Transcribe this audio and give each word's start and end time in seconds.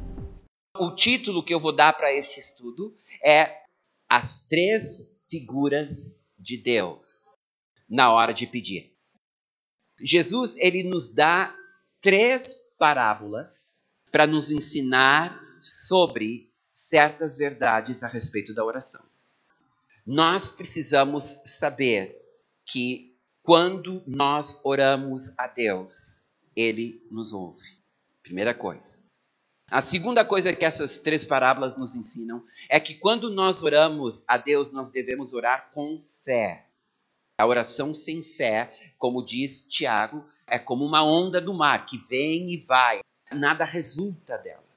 O 0.76 0.90
título 0.90 1.44
que 1.44 1.54
eu 1.54 1.60
vou 1.60 1.72
dar 1.72 1.94
para 1.94 2.12
este 2.12 2.40
estudo 2.40 2.96
é 3.24 3.62
As 4.10 4.40
Três 4.40 5.20
Figuras 5.30 6.20
de 6.36 6.58
Deus 6.58 7.26
na 7.88 8.12
hora 8.12 8.34
de 8.34 8.48
pedir. 8.48 8.92
Jesus 10.02 10.58
ele 10.58 10.82
nos 10.82 11.14
dá 11.14 11.54
três 12.02 12.56
parábolas 12.80 13.84
para 14.12 14.26
nos 14.26 14.50
ensinar 14.50 15.48
sobre 15.62 16.52
certas 16.74 17.38
verdades 17.38 18.04
a 18.04 18.08
respeito 18.08 18.54
da 18.54 18.64
oração. 18.64 19.04
Nós 20.06 20.50
precisamos 20.50 21.40
saber 21.46 22.20
que 22.66 23.16
quando 23.44 24.04
nós 24.06 24.60
oramos 24.64 25.34
a 25.38 25.48
Deus, 25.48 26.24
Ele 26.56 27.06
nos 27.12 27.34
ouve. 27.34 27.78
Primeira 28.24 28.54
coisa. 28.54 28.98
A 29.70 29.82
segunda 29.82 30.26
coisa 30.26 30.56
que 30.56 30.66
essas 30.66 30.98
três 30.98 31.24
parábolas 31.24 31.78
nos 31.78 31.94
ensinam 31.96 32.44
é 32.68 32.80
que 32.80 32.96
quando 32.96 33.30
nós 33.30 33.62
oramos 33.62 34.24
a 34.28 34.38
Deus, 34.38 34.72
nós 34.72 34.92
devemos 34.92 35.32
orar 35.34 35.70
com 35.72 36.04
fé. 36.24 36.68
A 37.40 37.46
oração 37.46 37.94
sem 37.94 38.24
fé, 38.24 38.76
como 38.98 39.24
diz 39.24 39.64
Tiago, 39.64 40.26
é 40.48 40.58
como 40.58 40.84
uma 40.84 41.04
onda 41.04 41.40
do 41.40 41.54
mar 41.54 41.86
que 41.86 41.98
vem 42.10 42.52
e 42.52 42.58
vai, 42.58 43.00
nada 43.32 43.64
resulta 43.64 44.38
dela. 44.38 44.69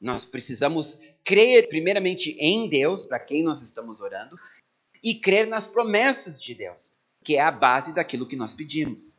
Nós 0.00 0.24
precisamos 0.24 0.98
crer, 1.24 1.68
primeiramente, 1.68 2.36
em 2.38 2.68
Deus, 2.68 3.02
para 3.02 3.18
quem 3.18 3.42
nós 3.42 3.60
estamos 3.60 4.00
orando, 4.00 4.38
e 5.02 5.14
crer 5.14 5.46
nas 5.46 5.66
promessas 5.66 6.38
de 6.38 6.54
Deus, 6.54 6.92
que 7.24 7.36
é 7.36 7.40
a 7.40 7.50
base 7.50 7.92
daquilo 7.92 8.26
que 8.26 8.36
nós 8.36 8.54
pedimos. 8.54 9.16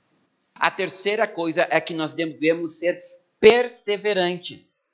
A 0.55 0.71
terceira 0.71 1.27
coisa 1.27 1.67
é 1.69 1.81
que 1.81 1.93
nós 1.93 2.13
devemos 2.13 2.79
ser 2.79 3.03
perseverantes, 3.39 4.85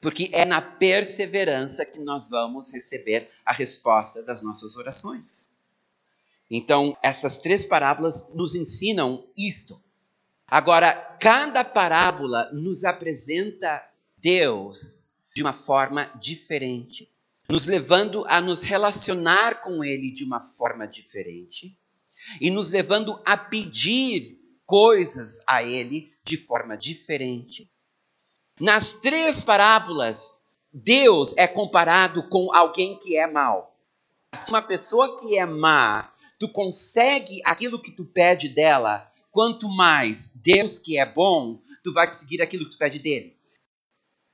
porque 0.00 0.30
é 0.32 0.44
na 0.44 0.62
perseverança 0.62 1.84
que 1.84 1.98
nós 1.98 2.28
vamos 2.28 2.72
receber 2.72 3.28
a 3.44 3.52
resposta 3.52 4.22
das 4.22 4.42
nossas 4.42 4.76
orações. 4.76 5.46
Então, 6.50 6.96
essas 7.02 7.38
três 7.38 7.66
parábolas 7.66 8.28
nos 8.34 8.54
ensinam 8.54 9.26
isto. 9.36 9.80
Agora, 10.46 10.92
cada 11.20 11.62
parábola 11.62 12.50
nos 12.52 12.84
apresenta 12.84 13.84
Deus 14.16 15.07
de 15.34 15.42
uma 15.42 15.52
forma 15.52 16.04
diferente, 16.20 17.10
nos 17.48 17.66
levando 17.66 18.24
a 18.28 18.40
nos 18.40 18.62
relacionar 18.62 19.60
com 19.60 19.84
Ele 19.84 20.10
de 20.10 20.24
uma 20.24 20.40
forma 20.56 20.86
diferente 20.86 21.78
e 22.40 22.50
nos 22.50 22.70
levando 22.70 23.20
a 23.24 23.36
pedir 23.36 24.38
coisas 24.66 25.40
a 25.46 25.62
Ele 25.62 26.12
de 26.24 26.36
forma 26.36 26.76
diferente. 26.76 27.70
Nas 28.60 28.92
três 28.92 29.40
parábolas, 29.40 30.42
Deus 30.72 31.36
é 31.36 31.46
comparado 31.46 32.22
com 32.28 32.52
alguém 32.52 32.98
que 32.98 33.16
é 33.16 33.26
mau. 33.26 33.74
Se 34.34 34.50
uma 34.50 34.60
pessoa 34.60 35.18
que 35.18 35.38
é 35.38 35.46
má, 35.46 36.12
tu 36.38 36.48
consegue 36.50 37.40
aquilo 37.44 37.80
que 37.80 37.92
tu 37.92 38.04
pede 38.04 38.48
dela, 38.48 39.10
quanto 39.30 39.68
mais 39.68 40.28
Deus 40.34 40.78
que 40.78 40.98
é 40.98 41.06
bom, 41.06 41.62
tu 41.82 41.92
vai 41.92 42.06
conseguir 42.06 42.42
aquilo 42.42 42.64
que 42.64 42.72
tu 42.72 42.78
pede 42.78 42.98
dele. 42.98 43.37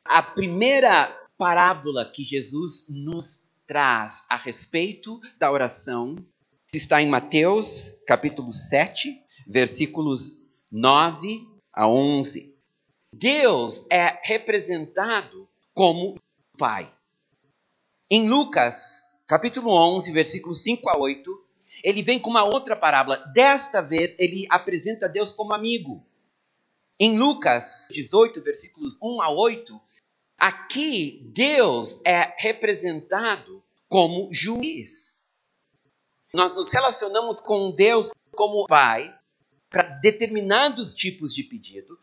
A 0.05 0.22
primeira 0.22 1.06
parábola 1.36 2.05
que 2.05 2.22
Jesus 2.22 2.86
nos 2.88 3.48
traz 3.66 4.22
a 4.28 4.36
respeito 4.36 5.19
da 5.38 5.50
oração 5.50 6.15
está 6.75 7.00
em 7.03 7.09
Mateus, 7.09 7.97
capítulo 8.06 8.53
7, 8.53 9.19
versículos 9.47 10.41
9 10.70 11.48
a 11.72 11.88
11. 11.88 12.54
Deus 13.12 13.87
é 13.91 14.20
representado 14.25 15.48
como 15.72 16.20
Pai. 16.59 16.93
Em 18.10 18.28
Lucas, 18.28 19.03
capítulo 19.26 19.70
11, 19.70 20.12
versículos 20.12 20.62
5 20.62 20.88
a 20.91 20.98
8, 20.98 21.31
ele 21.82 22.03
vem 22.03 22.20
com 22.20 22.31
uma 22.31 22.44
outra 22.44 22.76
parábola. 22.76 23.16
Desta 23.32 23.81
vez, 23.81 24.14
ele 24.19 24.47
apresenta 24.50 25.09
Deus 25.09 25.32
como 25.32 25.54
amigo. 25.54 26.06
Em 27.00 27.19
Lucas 27.19 27.88
18, 27.91 28.43
versículos 28.43 28.97
1 29.03 29.22
a 29.22 29.31
8, 29.31 29.81
Aqui, 30.39 31.22
Deus 31.33 32.00
é 32.05 32.34
representado 32.39 33.62
como 33.89 34.28
juiz. 34.33 35.27
Nós 36.33 36.55
nos 36.55 36.72
relacionamos 36.72 37.41
com 37.41 37.71
Deus 37.75 38.11
como 38.34 38.67
Pai 38.67 39.17
para 39.71 39.89
determinados 40.00 40.94
tipos 40.94 41.34
de 41.34 41.44
pedido. 41.44 41.99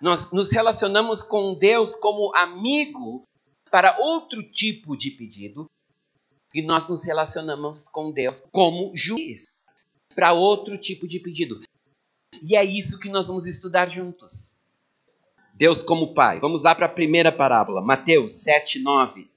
Nós 0.00 0.30
nos 0.32 0.50
relacionamos 0.50 1.22
com 1.22 1.58
Deus 1.58 1.96
como 1.96 2.34
amigo 2.34 3.24
para 3.70 3.98
outro 3.98 4.42
tipo 4.50 4.96
de 4.96 5.10
pedido. 5.10 5.68
E 6.54 6.62
nós 6.62 6.88
nos 6.88 7.02
relacionamos 7.04 7.88
com 7.88 8.12
Deus 8.12 8.46
como 8.52 8.92
juiz 8.94 9.64
para 10.14 10.32
outro 10.32 10.78
tipo 10.78 11.06
de 11.08 11.18
pedido. 11.18 11.60
E 12.42 12.56
é 12.56 12.64
isso 12.64 13.00
que 13.00 13.08
nós 13.08 13.26
vamos 13.26 13.46
estudar 13.46 13.88
juntos. 13.88 14.53
Deus 15.56 15.84
como 15.84 16.12
Pai. 16.14 16.40
Vamos 16.40 16.64
lá 16.64 16.74
para 16.74 16.86
a 16.86 16.88
primeira 16.88 17.30
parábola, 17.30 17.80
Mateus 17.80 18.42
7, 18.42 18.80
9. 18.80 19.30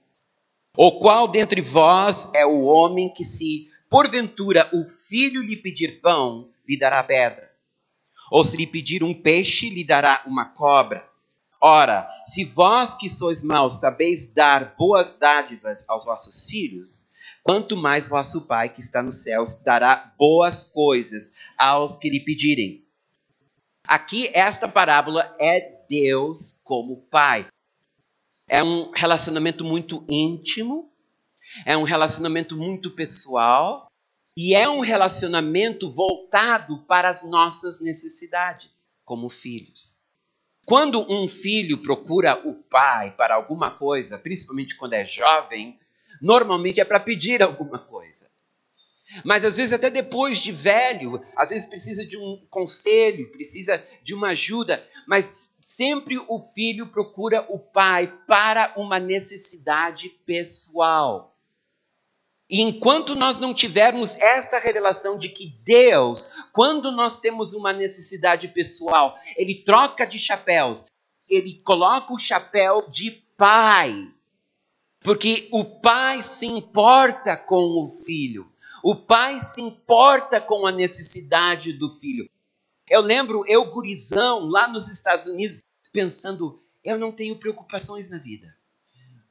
O 0.75 1.00
qual 1.00 1.28
dentre 1.28 1.61
vós 1.61 2.28
é 2.33 2.44
o 2.44 2.63
homem 2.63 3.13
que, 3.13 3.23
se 3.23 3.69
porventura 3.88 4.67
o 4.73 4.83
filho 5.07 5.44
lhe 5.44 5.55
pedir 5.55 6.01
pão, 6.01 6.50
lhe 6.67 6.78
dará 6.78 7.03
pedra? 7.03 7.51
Ou 8.31 8.44
se 8.44 8.57
lhe 8.57 8.66
pedir 8.66 9.03
um 9.03 9.13
peixe, 9.13 9.69
lhe 9.69 9.83
dará 9.83 10.23
uma 10.25 10.45
cobra? 10.45 11.07
Ora, 11.61 12.09
se 12.25 12.44
vós 12.44 12.95
que 12.95 13.09
sois 13.09 13.44
maus 13.44 13.75
sabeis 13.75 14.34
dar 14.34 14.75
boas 14.75 15.13
dádivas 15.13 15.85
aos 15.88 16.03
vossos 16.03 16.45
filhos, 16.45 17.05
quanto 17.44 17.78
mais 17.78 18.07
vosso 18.07 18.41
Pai 18.41 18.69
que 18.69 18.79
está 18.79 19.03
nos 19.03 19.22
céus 19.22 19.61
dará 19.63 20.13
boas 20.17 20.63
coisas 20.63 21.34
aos 21.55 21.95
que 21.95 22.09
lhe 22.09 22.19
pedirem. 22.19 22.84
Aqui, 23.84 24.29
esta 24.34 24.67
parábola 24.67 25.34
é 25.39 25.77
Deus 25.90 26.62
como 26.64 27.08
Pai. 27.09 27.48
É 28.48 28.64
um 28.64 28.92
relacionamento 28.92 29.64
muito 29.64 30.06
íntimo, 30.09 30.92
é 31.66 31.75
um 31.75 31.84
relacionamento 31.84 32.56
muito 32.56 32.92
pessoal 32.92 33.88
e 34.36 34.53
é 34.53 34.70
um 34.70 34.80
relacionamento 34.80 35.92
voltado 35.92 36.84
para 36.84 37.09
as 37.09 37.24
nossas 37.24 37.81
necessidades 37.81 38.88
como 39.03 39.30
filhos. 39.30 39.97
Quando 40.66 41.02
um 41.12 41.28
filho 41.28 41.81
procura 41.81 42.36
o 42.47 42.53
pai 42.53 43.12
para 43.16 43.36
alguma 43.36 43.72
coisa, 43.72 44.18
principalmente 44.18 44.76
quando 44.76 44.94
é 44.94 45.06
jovem, 45.06 45.80
normalmente 46.22 46.81
é 46.81 46.86
para 46.86 47.00
pedir 47.00 47.42
alguma 47.42 47.80
coisa. 47.80 48.30
Mas 49.24 49.46
às 49.46 49.56
vezes, 49.56 49.72
até 49.72 49.90
depois 49.90 50.40
de 50.40 50.52
velho, 50.52 51.24
às 51.36 51.50
vezes 51.50 51.66
precisa 51.66 52.06
de 52.06 52.18
um 52.18 52.46
conselho, 52.50 53.31
precisa 53.31 53.84
de 54.03 54.14
uma 54.14 54.30
ajuda, 54.30 54.86
mas 55.08 55.38
Sempre 55.59 56.18
o 56.18 56.40
filho 56.53 56.88
procura 56.88 57.45
o 57.50 57.57
pai 57.57 58.07
para 58.28 58.73
uma 58.78 59.00
necessidade 59.00 60.09
pessoal. 60.25 61.35
E 62.50 62.62
enquanto 62.62 63.16
nós 63.16 63.40
não 63.40 63.53
tivermos 63.53 64.16
esta 64.16 64.59
revelação 64.59 65.17
de 65.17 65.29
que 65.29 65.50
Deus, 65.63 66.31
quando 66.53 66.91
nós 66.91 67.19
temos 67.19 67.53
uma 67.53 67.73
necessidade 67.73 68.47
pessoal, 68.50 69.17
ele 69.35 69.56
troca 69.63 70.06
de 70.07 70.17
chapéus, 70.17 70.85
ele 71.28 71.55
coloca 71.66 72.14
o 72.14 72.20
chapéu 72.20 72.87
de 72.90 73.11
pai. 73.35 74.09
Porque 75.02 75.49
o 75.52 75.66
pai 75.66 76.22
se 76.22 76.46
importa 76.46 77.35
com 77.35 77.58
o 77.58 78.02
filho. 78.03 78.49
O 78.84 78.96
pai 78.96 79.40
se 79.40 79.61
importa 79.61 80.40
com 80.40 80.66
a 80.66 80.72
necessidade 80.72 81.73
do 81.73 81.99
filho. 81.99 82.29
Eu 82.89 83.01
lembro 83.01 83.43
eu 83.47 83.66
gurizão 83.66 84.45
lá 84.45 84.67
nos 84.67 84.87
Estados 84.89 85.28
Unidos 85.28 85.61
pensando, 85.91 86.61
eu 86.84 86.97
não 86.97 87.11
tenho 87.11 87.35
preocupações 87.35 88.09
na 88.09 88.17
vida. 88.17 88.55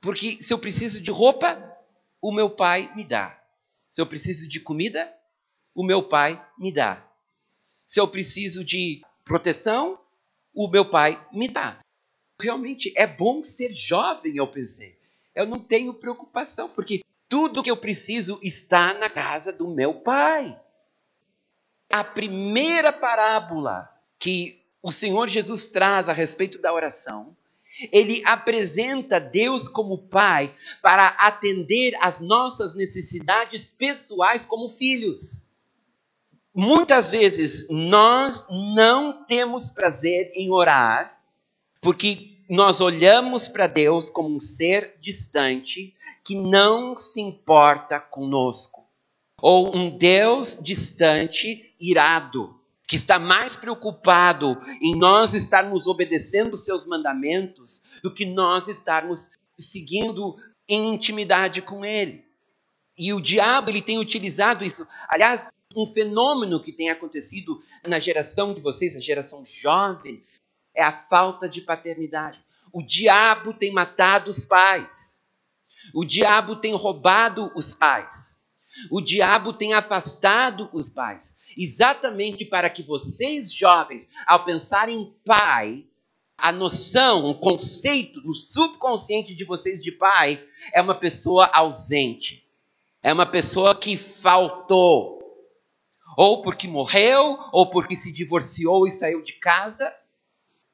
Porque 0.01 0.41
se 0.41 0.53
eu 0.53 0.59
preciso 0.59 1.01
de 1.01 1.11
roupa, 1.11 1.77
o 2.21 2.31
meu 2.31 2.51
pai 2.51 2.93
me 2.95 3.05
dá. 3.05 3.41
Se 3.91 4.01
eu 4.01 4.07
preciso 4.07 4.47
de 4.47 4.61
comida, 4.61 5.13
o 5.75 5.83
meu 5.83 6.03
pai 6.03 6.45
me 6.59 6.71
dá. 6.71 7.03
Se 7.87 7.99
eu 7.99 8.07
preciso 8.07 8.65
de 8.65 9.03
proteção, 9.25 9.99
o 10.53 10.69
meu 10.69 10.85
pai 10.85 11.25
me 11.33 11.49
dá. 11.49 11.79
Realmente 12.41 12.93
é 12.97 13.07
bom 13.07 13.43
ser 13.43 13.73
jovem, 13.73 14.37
eu 14.37 14.47
pensei. 14.47 14.99
Eu 15.35 15.47
não 15.47 15.59
tenho 15.59 15.95
preocupação, 15.95 16.69
porque 16.69 17.03
tudo 17.29 17.63
que 17.63 17.71
eu 17.71 17.77
preciso 17.77 18.39
está 18.43 18.95
na 18.95 19.09
casa 19.09 19.53
do 19.53 19.69
meu 19.69 19.95
pai 19.95 20.61
a 22.01 22.05
primeira 22.05 22.93
parábola 22.93 23.89
que 24.19 24.63
o 24.83 24.93
Senhor 24.93 25.29
Jesus 25.29 25.67
traz 25.67 26.09
a 26.09 26.13
respeito 26.13 26.59
da 26.59 26.73
oração 26.73 27.37
Ele 27.93 28.23
apresenta 28.25 29.21
Deus 29.21 29.69
como 29.69 29.99
Pai 29.99 30.55
para 30.81 31.09
atender 31.09 31.95
às 32.01 32.21
nossas 32.21 32.75
necessidades 32.75 33.71
pessoais 33.71 34.47
como 34.47 34.69
filhos. 34.69 35.43
Muitas 36.55 37.11
vezes 37.11 37.67
nós 37.69 38.47
não 38.49 39.25
temos 39.27 39.69
prazer 39.69 40.33
em 40.35 40.51
orar 40.51 41.21
porque 41.83 42.39
nós 42.49 42.81
olhamos 42.81 43.47
para 43.47 43.67
Deus 43.67 44.09
como 44.09 44.35
um 44.35 44.41
ser 44.41 44.95
distante 45.01 45.95
que 46.25 46.35
não 46.35 46.97
se 46.97 47.21
importa 47.21 48.01
conosco, 48.01 48.85
ou 49.41 49.77
um 49.77 49.97
Deus 49.97 50.59
distante, 50.61 51.66
irado, 51.81 52.59
que 52.87 52.97
está 52.97 53.19
mais 53.19 53.55
preocupado 53.55 54.61
em 54.81 54.95
nós 54.97 55.35
estarmos 55.35 55.87
obedecendo 55.87 56.57
seus 56.57 56.87
mandamentos 56.87 57.83
do 58.03 58.13
que 58.13 58.25
nós 58.25 58.69
estarmos 58.69 59.33
seguindo 59.59 60.37
em 60.69 60.95
intimidade 60.95 61.63
com 61.63 61.85
ele. 61.85 62.25
E 62.97 63.13
o 63.13 63.21
diabo 63.21 63.71
ele 63.71 63.83
tem 63.83 63.99
utilizado 63.99 64.65
isso. 64.65 64.87
Aliás, 65.09 65.51
um 65.75 65.93
fenômeno 65.93 66.63
que 66.63 66.73
tem 66.73 66.89
acontecido 66.89 67.63
na 67.87 67.99
geração 67.99 68.55
de 68.55 68.61
vocês, 68.61 68.97
a 68.97 69.01
geração 69.01 69.45
jovem, 69.45 70.23
é 70.75 70.83
a 70.83 70.93
falta 70.93 71.49
de 71.49 71.61
paternidade. 71.61 72.41
O 72.73 72.83
diabo 72.83 73.53
tem 73.53 73.73
matado 73.73 74.31
os 74.31 74.45
pais. 74.45 75.21
O 75.95 76.05
diabo 76.05 76.57
tem 76.57 76.75
roubado 76.75 77.51
os 77.55 77.75
pais. 77.75 78.37
O 78.91 79.01
diabo 79.01 79.53
tem 79.53 79.75
afastado 79.75 80.69
os 80.73 80.89
pais. 80.89 81.36
Exatamente 81.57 82.45
para 82.45 82.69
que 82.69 82.83
vocês, 82.83 83.53
jovens, 83.53 84.09
ao 84.27 84.45
pensarem 84.45 85.01
em 85.01 85.15
pai, 85.25 85.85
a 86.37 86.53
noção, 86.53 87.25
o 87.25 87.35
conceito 87.35 88.21
no 88.23 88.35
subconsciente 88.35 89.35
de 89.35 89.45
vocês 89.45 89.83
de 89.83 89.91
pai 89.91 90.43
é 90.73 90.83
uma 90.83 90.95
pessoa 90.95 91.47
ausente. 91.53 92.47
É 93.03 93.13
uma 93.13 93.25
pessoa 93.25 93.75
que 93.75 93.97
faltou. 93.97 95.17
Ou 96.17 96.43
porque 96.43 96.69
morreu, 96.69 97.39
ou 97.53 97.67
porque 97.67 97.97
se 97.97 98.13
divorciou 98.13 98.87
e 98.87 98.91
saiu 98.91 99.23
de 99.23 99.35
casa. 99.35 99.93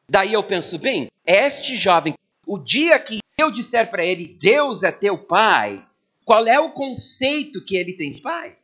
Daí 0.08 0.32
eu 0.32 0.42
penso, 0.42 0.78
bem, 0.78 1.08
este 1.24 1.76
jovem, 1.76 2.14
o 2.46 2.58
dia 2.58 2.98
que 2.98 3.20
eu 3.38 3.50
disser 3.50 3.88
para 3.88 4.04
ele, 4.04 4.36
Deus 4.40 4.82
é 4.82 4.90
teu 4.90 5.16
pai, 5.16 5.86
qual 6.24 6.46
é 6.46 6.58
o 6.58 6.72
conceito 6.72 7.64
que 7.64 7.76
ele 7.76 7.94
tem 7.94 8.12
de 8.12 8.20
pai? 8.20 8.56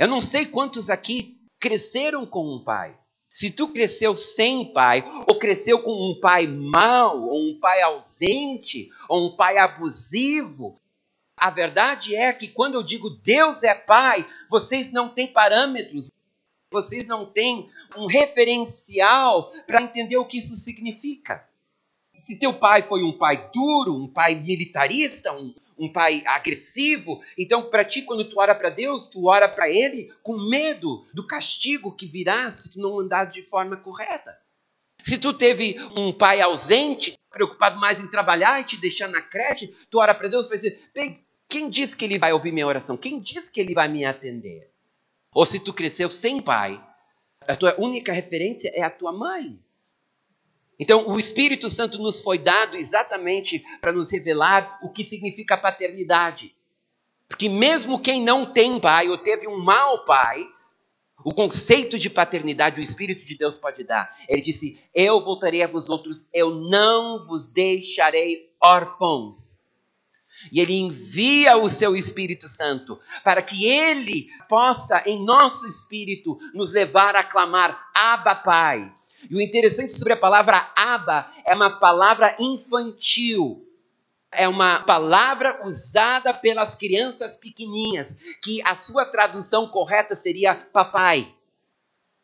Eu 0.00 0.08
não 0.08 0.18
sei 0.18 0.46
quantos 0.46 0.88
aqui 0.88 1.38
cresceram 1.60 2.24
com 2.24 2.56
um 2.56 2.64
pai. 2.64 2.96
Se 3.30 3.50
tu 3.50 3.68
cresceu 3.68 4.16
sem 4.16 4.72
pai, 4.72 5.04
ou 5.26 5.38
cresceu 5.38 5.82
com 5.82 5.92
um 5.92 6.18
pai 6.18 6.46
mau, 6.46 7.22
ou 7.24 7.50
um 7.50 7.60
pai 7.60 7.82
ausente, 7.82 8.88
ou 9.10 9.26
um 9.26 9.36
pai 9.36 9.58
abusivo, 9.58 10.80
a 11.36 11.50
verdade 11.50 12.16
é 12.16 12.32
que 12.32 12.48
quando 12.48 12.76
eu 12.76 12.82
digo 12.82 13.10
Deus 13.10 13.62
é 13.62 13.74
pai, 13.74 14.26
vocês 14.48 14.90
não 14.90 15.10
têm 15.10 15.34
parâmetros, 15.34 16.10
vocês 16.72 17.06
não 17.06 17.26
têm 17.26 17.68
um 17.94 18.06
referencial 18.06 19.52
para 19.66 19.82
entender 19.82 20.16
o 20.16 20.24
que 20.24 20.38
isso 20.38 20.56
significa. 20.56 21.46
Se 22.22 22.38
teu 22.38 22.54
pai 22.54 22.80
foi 22.80 23.02
um 23.02 23.18
pai 23.18 23.50
duro, 23.52 23.94
um 23.94 24.08
pai 24.08 24.34
militarista, 24.34 25.30
um, 25.34 25.54
um 25.80 25.90
pai 25.90 26.22
agressivo, 26.26 27.22
então 27.38 27.70
para 27.70 27.84
ti, 27.84 28.02
quando 28.02 28.24
tu 28.28 28.38
ora 28.38 28.54
para 28.54 28.68
Deus, 28.68 29.06
tu 29.06 29.26
ora 29.26 29.48
para 29.48 29.68
Ele 29.70 30.12
com 30.22 30.36
medo 30.36 31.06
do 31.14 31.26
castigo 31.26 31.96
que 31.96 32.06
virá 32.06 32.50
se 32.50 32.72
tu 32.72 32.80
não 32.80 33.00
andar 33.00 33.24
de 33.24 33.42
forma 33.42 33.78
correta. 33.78 34.38
Se 35.02 35.16
tu 35.16 35.32
teve 35.32 35.76
um 35.96 36.12
pai 36.12 36.42
ausente, 36.42 37.18
preocupado 37.30 37.80
mais 37.80 37.98
em 37.98 38.06
trabalhar 38.08 38.60
e 38.60 38.64
te 38.64 38.76
deixar 38.76 39.08
na 39.08 39.22
creche, 39.22 39.74
tu 39.88 39.98
ora 39.98 40.14
para 40.14 40.28
Deus 40.28 40.46
e 40.46 40.48
vai 40.50 40.58
dizer: 40.58 40.90
Bem, 40.94 41.24
quem 41.48 41.70
diz 41.70 41.94
que 41.94 42.04
Ele 42.04 42.18
vai 42.18 42.32
ouvir 42.34 42.52
minha 42.52 42.66
oração? 42.66 42.96
Quem 42.96 43.18
diz 43.18 43.48
que 43.48 43.60
Ele 43.60 43.72
vai 43.72 43.88
me 43.88 44.04
atender? 44.04 44.70
Ou 45.34 45.46
se 45.46 45.58
tu 45.58 45.72
cresceu 45.72 46.10
sem 46.10 46.40
pai, 46.40 46.78
a 47.48 47.56
tua 47.56 47.74
única 47.78 48.12
referência 48.12 48.70
é 48.74 48.82
a 48.82 48.90
tua 48.90 49.12
mãe. 49.12 49.58
Então, 50.80 51.06
o 51.10 51.20
Espírito 51.20 51.68
Santo 51.68 51.98
nos 51.98 52.20
foi 52.20 52.38
dado 52.38 52.74
exatamente 52.74 53.62
para 53.82 53.92
nos 53.92 54.10
revelar 54.10 54.78
o 54.82 54.88
que 54.88 55.04
significa 55.04 55.54
paternidade. 55.54 56.56
Porque 57.28 57.50
mesmo 57.50 58.00
quem 58.00 58.22
não 58.22 58.46
tem 58.46 58.80
pai 58.80 59.10
ou 59.10 59.18
teve 59.18 59.46
um 59.46 59.58
mau 59.62 60.06
pai, 60.06 60.42
o 61.22 61.34
conceito 61.34 61.98
de 61.98 62.08
paternidade 62.08 62.80
o 62.80 62.82
Espírito 62.82 63.26
de 63.26 63.36
Deus 63.36 63.58
pode 63.58 63.84
dar. 63.84 64.10
Ele 64.26 64.40
disse: 64.40 64.80
Eu 64.94 65.22
voltarei 65.22 65.62
a 65.62 65.66
vós 65.66 65.90
outros, 65.90 66.30
eu 66.32 66.54
não 66.54 67.26
vos 67.26 67.46
deixarei 67.46 68.50
órfãos. 68.58 69.50
E 70.50 70.60
ele 70.60 70.72
envia 70.72 71.58
o 71.58 71.68
seu 71.68 71.94
Espírito 71.94 72.48
Santo 72.48 72.98
para 73.22 73.42
que 73.42 73.66
ele 73.66 74.30
possa, 74.48 75.02
em 75.06 75.22
nosso 75.22 75.68
espírito, 75.68 76.38
nos 76.54 76.72
levar 76.72 77.14
a 77.14 77.22
clamar: 77.22 77.90
Abba, 77.94 78.34
Pai. 78.34 78.90
E 79.28 79.36
o 79.36 79.40
interessante 79.40 79.92
sobre 79.92 80.12
a 80.12 80.16
palavra 80.16 80.70
Abba 80.76 81.30
é 81.44 81.54
uma 81.54 81.70
palavra 81.70 82.34
infantil. 82.38 83.66
É 84.32 84.46
uma 84.46 84.80
palavra 84.84 85.66
usada 85.66 86.32
pelas 86.32 86.76
crianças 86.76 87.34
pequeninhas, 87.34 88.16
que 88.42 88.62
a 88.64 88.76
sua 88.76 89.04
tradução 89.04 89.68
correta 89.68 90.14
seria 90.14 90.54
papai. 90.54 91.34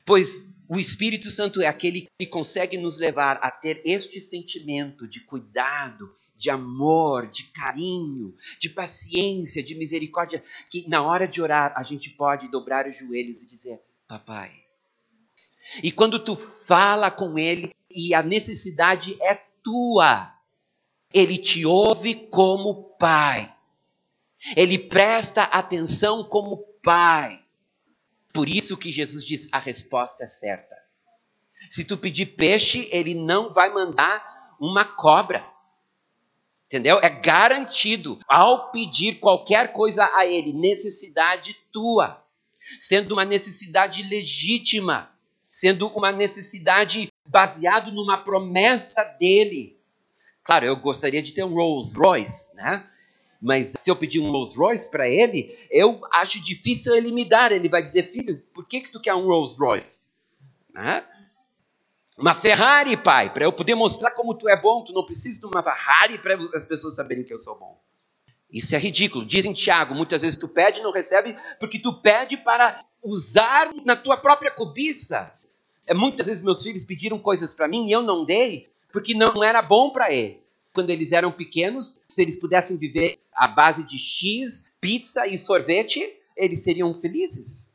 Pois 0.05 0.41
o 0.69 0.79
Espírito 0.79 1.31
Santo 1.31 1.61
é 1.61 1.67
aquele 1.67 2.07
que 2.19 2.27
consegue 2.27 2.77
nos 2.77 2.97
levar 2.97 3.39
a 3.43 3.51
ter 3.51 3.83
este 3.85 4.21
sentimento 4.21 5.07
de 5.09 5.21
cuidado 5.21 6.15
de 6.37 6.51
amor, 6.51 7.27
de 7.29 7.45
carinho, 7.45 8.35
de 8.61 8.69
paciência, 8.69 9.63
de 9.63 9.75
misericórdia, 9.75 10.45
que 10.71 10.89
na 10.89 11.03
hora 11.03 11.27
de 11.27 11.41
orar 11.41 11.73
a 11.77 11.83
gente 11.83 12.11
pode 12.11 12.49
dobrar 12.49 12.87
os 12.87 12.99
joelhos 12.99 13.43
e 13.43 13.49
dizer: 13.49 13.81
Papai. 14.07 14.66
E 15.83 15.91
quando 15.93 16.19
tu 16.19 16.37
fala 16.67 17.11
com 17.11 17.39
ele 17.39 17.75
e 17.91 18.15
a 18.15 18.23
necessidade 18.23 19.17
é 19.21 19.35
tua, 19.63 20.33
ele 21.13 21.37
te 21.37 21.65
ouve 21.65 22.15
como 22.15 22.95
pai. 22.99 23.53
Ele 24.57 24.79
presta 24.79 25.43
atenção 25.43 26.23
como 26.25 26.59
pai. 26.83 27.43
Por 28.33 28.49
isso 28.49 28.77
que 28.77 28.91
Jesus 28.91 29.25
diz: 29.25 29.49
a 29.51 29.59
resposta 29.59 30.25
é 30.25 30.27
certa. 30.27 30.77
Se 31.71 31.85
tu 31.85 31.97
pedir 31.97 32.27
peixe, 32.27 32.89
ele 32.93 33.15
não 33.15 33.53
vai 33.53 33.71
mandar 33.73 34.55
uma 34.61 34.85
cobra. 34.85 35.45
Entendeu? 36.67 36.99
É 37.01 37.09
garantido 37.09 38.19
ao 38.29 38.71
pedir 38.73 39.21
qualquer 39.21 39.73
coisa 39.73 40.11
a 40.15 40.27
Ele, 40.27 40.53
necessidade 40.53 41.57
tua, 41.73 42.23
sendo 42.81 43.13
uma 43.13 43.25
necessidade 43.25 44.03
legítima, 44.03 45.11
sendo 45.57 45.89
uma 45.89 46.13
necessidade 46.13 47.11
baseada 47.27 47.91
numa 47.91 48.19
promessa 48.19 49.03
dele. 49.19 49.81
Claro, 50.45 50.67
eu 50.67 50.77
gostaria 50.77 51.23
de 51.23 51.33
ter 51.33 51.45
um 51.45 51.55
Rolls 51.55 51.97
Royce, 51.97 52.55
né? 52.55 52.85
Mas 53.41 53.73
se 53.79 53.91
eu 53.91 53.97
pedir 53.97 54.21
um 54.21 54.31
Rolls 54.31 54.55
Royce 54.55 54.91
para 54.91 55.09
ele, 55.09 55.59
eu 55.71 56.03
acho 56.13 56.43
difícil 56.43 56.95
ele 56.95 57.11
me 57.11 57.25
dar. 57.25 57.53
Ele 57.53 57.71
vai 57.71 57.83
dizer, 57.83 58.03
filho, 58.03 58.43
por 58.53 58.69
que, 58.69 58.83
que 58.83 58.93
tu 58.93 59.01
quer 59.01 59.15
um 59.15 59.25
Rolls 59.25 59.59
Royce? 59.59 60.03
Né? 60.75 61.03
Uma 62.19 62.35
Ferrari, 62.35 62.95
pai, 62.95 63.33
para 63.33 63.45
eu 63.45 63.53
poder 63.53 63.75
mostrar 63.75 64.11
como 64.11 64.35
tu 64.35 64.51
é 64.51 64.61
bom. 64.61 64.85
Tu 64.85 64.93
não 64.93 65.07
precisa 65.07 65.41
de 65.41 65.47
uma 65.47 65.63
Ferrari 65.63 66.19
para 66.19 66.35
as 66.55 66.67
pessoas 66.67 66.97
saberem 66.97 67.25
que 67.25 67.33
eu 67.33 67.39
sou 67.39 67.59
bom. 67.59 67.81
Isso 68.53 68.77
é 68.77 68.79
ridículo. 68.79 69.25
Dizem 69.25 69.55
Tiago, 69.55 69.95
muitas 69.95 70.21
vezes 70.21 70.39
tu 70.39 70.49
pede 70.49 70.81
e 70.81 70.83
não 70.83 70.93
recebe 70.93 71.35
porque 71.59 71.79
tu 71.79 71.95
pede 71.95 72.37
para 72.37 72.85
usar 73.03 73.73
na 73.87 73.97
tua 73.97 74.19
própria 74.19 74.51
cobiça. 74.51 75.33
É, 75.87 75.95
muitas 75.95 76.27
vezes 76.27 76.43
meus 76.43 76.63
filhos 76.63 76.85
pediram 76.85 77.19
coisas 77.19 77.53
para 77.53 77.69
mim 77.69 77.87
e 77.87 77.93
eu 77.93 78.03
não 78.03 78.25
dei 78.25 78.69
porque 78.93 79.15
não 79.15 79.43
era 79.45 79.63
bom 79.63 79.91
para 79.91 80.13
eles. 80.13 80.57
Quando 80.73 80.91
eles 80.91 81.13
eram 81.13 81.31
pequenos, 81.31 81.99
se 82.09 82.23
eles 82.23 82.37
pudessem 82.37 82.77
viver 82.77 83.19
à 83.33 83.49
base 83.49 83.83
de 83.85 83.99
X, 83.99 84.71
pizza 84.81 85.27
e 85.27 85.39
sorvete, 85.39 86.03
eles 86.37 86.63
seriam 86.63 86.93
felizes. 86.93 87.71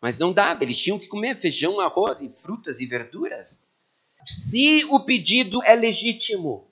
Mas 0.00 0.18
não 0.18 0.32
dava, 0.32 0.64
eles 0.64 0.78
tinham 0.78 0.98
que 0.98 1.08
comer 1.08 1.36
feijão, 1.36 1.78
arroz 1.78 2.20
e 2.20 2.34
frutas 2.42 2.80
e 2.80 2.86
verduras. 2.86 3.60
Se 4.24 4.84
o 4.84 5.00
pedido 5.00 5.62
é 5.62 5.74
legítimo, 5.74 6.70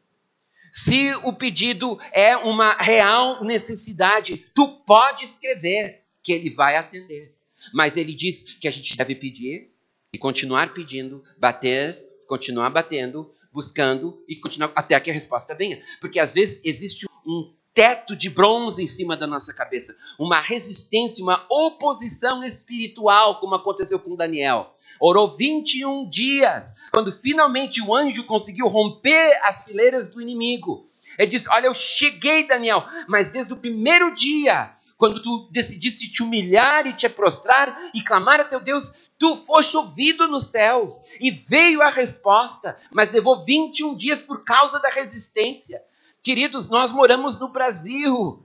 se 0.72 1.14
o 1.24 1.32
pedido 1.32 1.98
é 2.12 2.36
uma 2.36 2.72
real 2.74 3.44
necessidade, 3.44 4.46
tu 4.54 4.68
pode 4.86 5.24
escrever 5.24 6.04
que 6.22 6.32
ele 6.32 6.50
vai 6.50 6.76
atender. 6.76 7.34
Mas 7.72 7.96
ele 7.96 8.14
diz 8.14 8.42
que 8.42 8.68
a 8.68 8.70
gente 8.70 8.96
deve 8.96 9.14
pedir 9.14 9.70
e 10.12 10.18
continuar 10.18 10.72
pedindo, 10.72 11.22
bater, 11.38 11.96
continuar 12.26 12.70
batendo, 12.70 13.30
buscando 13.52 14.22
e 14.28 14.36
continuar 14.36 14.72
até 14.74 14.98
que 14.98 15.10
a 15.10 15.14
resposta 15.14 15.54
venha. 15.54 15.80
Porque 16.00 16.18
às 16.18 16.32
vezes 16.32 16.62
existe 16.64 17.06
um 17.26 17.52
teto 17.74 18.16
de 18.16 18.30
bronze 18.30 18.82
em 18.82 18.86
cima 18.86 19.16
da 19.16 19.26
nossa 19.26 19.52
cabeça, 19.52 19.94
uma 20.18 20.40
resistência, 20.40 21.22
uma 21.22 21.46
oposição 21.50 22.42
espiritual, 22.42 23.38
como 23.38 23.54
aconteceu 23.54 23.98
com 23.98 24.16
Daniel. 24.16 24.74
Orou 24.98 25.36
21 25.36 26.08
dias, 26.08 26.74
quando 26.90 27.12
finalmente 27.20 27.80
o 27.82 27.94
anjo 27.94 28.24
conseguiu 28.24 28.66
romper 28.66 29.38
as 29.42 29.64
fileiras 29.64 30.08
do 30.08 30.20
inimigo. 30.20 30.88
Ele 31.18 31.30
disse: 31.30 31.48
Olha, 31.50 31.66
eu 31.66 31.74
cheguei, 31.74 32.46
Daniel, 32.46 32.84
mas 33.06 33.30
desde 33.30 33.52
o 33.52 33.56
primeiro 33.56 34.12
dia, 34.12 34.74
quando 34.96 35.22
tu 35.22 35.48
decidiste 35.52 36.10
te 36.10 36.22
humilhar 36.22 36.86
e 36.86 36.92
te 36.92 37.08
prostrar 37.08 37.90
e 37.94 38.02
clamar 38.02 38.40
a 38.40 38.44
teu 38.44 38.58
Deus, 38.58 38.92
tu 39.18 39.37
foste 39.44 39.76
ouvido 39.76 40.28
nos 40.28 40.46
céus 40.46 40.94
e 41.20 41.30
veio 41.30 41.82
a 41.82 41.90
resposta, 41.90 42.78
mas 42.92 43.12
levou 43.12 43.44
21 43.44 43.94
dias 43.94 44.22
por 44.22 44.44
causa 44.44 44.78
da 44.78 44.88
resistência. 44.88 45.82
Queridos, 46.22 46.68
nós 46.68 46.92
moramos 46.92 47.38
no 47.38 47.48
Brasil. 47.48 48.44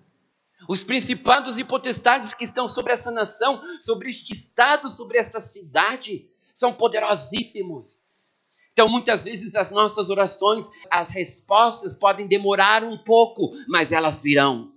Os 0.68 0.84
principados 0.84 1.58
e 1.58 1.64
potestades 1.64 2.34
que 2.34 2.46
estão 2.46 2.68
sobre 2.68 2.94
essa 2.94 3.12
nação, 3.12 3.62
sobre 3.82 4.10
este 4.10 4.34
estado, 4.34 4.90
sobre 4.90 5.18
esta 5.18 5.40
cidade, 5.42 6.28
são 6.54 6.74
poderosíssimos. 6.74 8.04
Então, 8.72 8.90
muitas 8.90 9.24
vezes, 9.24 9.56
as 9.56 9.70
nossas 9.70 10.10
orações, 10.10 10.70
as 10.90 11.10
respostas 11.10 11.94
podem 11.94 12.28
demorar 12.28 12.84
um 12.84 12.98
pouco, 12.98 13.52
mas 13.68 13.92
elas 13.92 14.20
virão. 14.20 14.72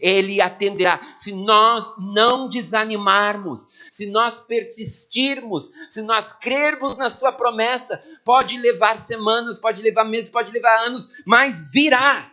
Ele 0.00 0.40
atenderá. 0.40 1.00
Se 1.16 1.32
nós 1.32 1.94
não 1.98 2.48
desanimarmos, 2.48 3.68
se 3.90 4.06
nós 4.06 4.40
persistirmos, 4.40 5.70
se 5.90 6.02
nós 6.02 6.32
crermos 6.32 6.98
na 6.98 7.10
Sua 7.10 7.32
promessa, 7.32 8.02
pode 8.24 8.58
levar 8.58 8.98
semanas, 8.98 9.58
pode 9.58 9.82
levar 9.82 10.04
meses, 10.04 10.30
pode 10.30 10.50
levar 10.50 10.86
anos, 10.86 11.12
mas 11.24 11.70
virá. 11.70 12.32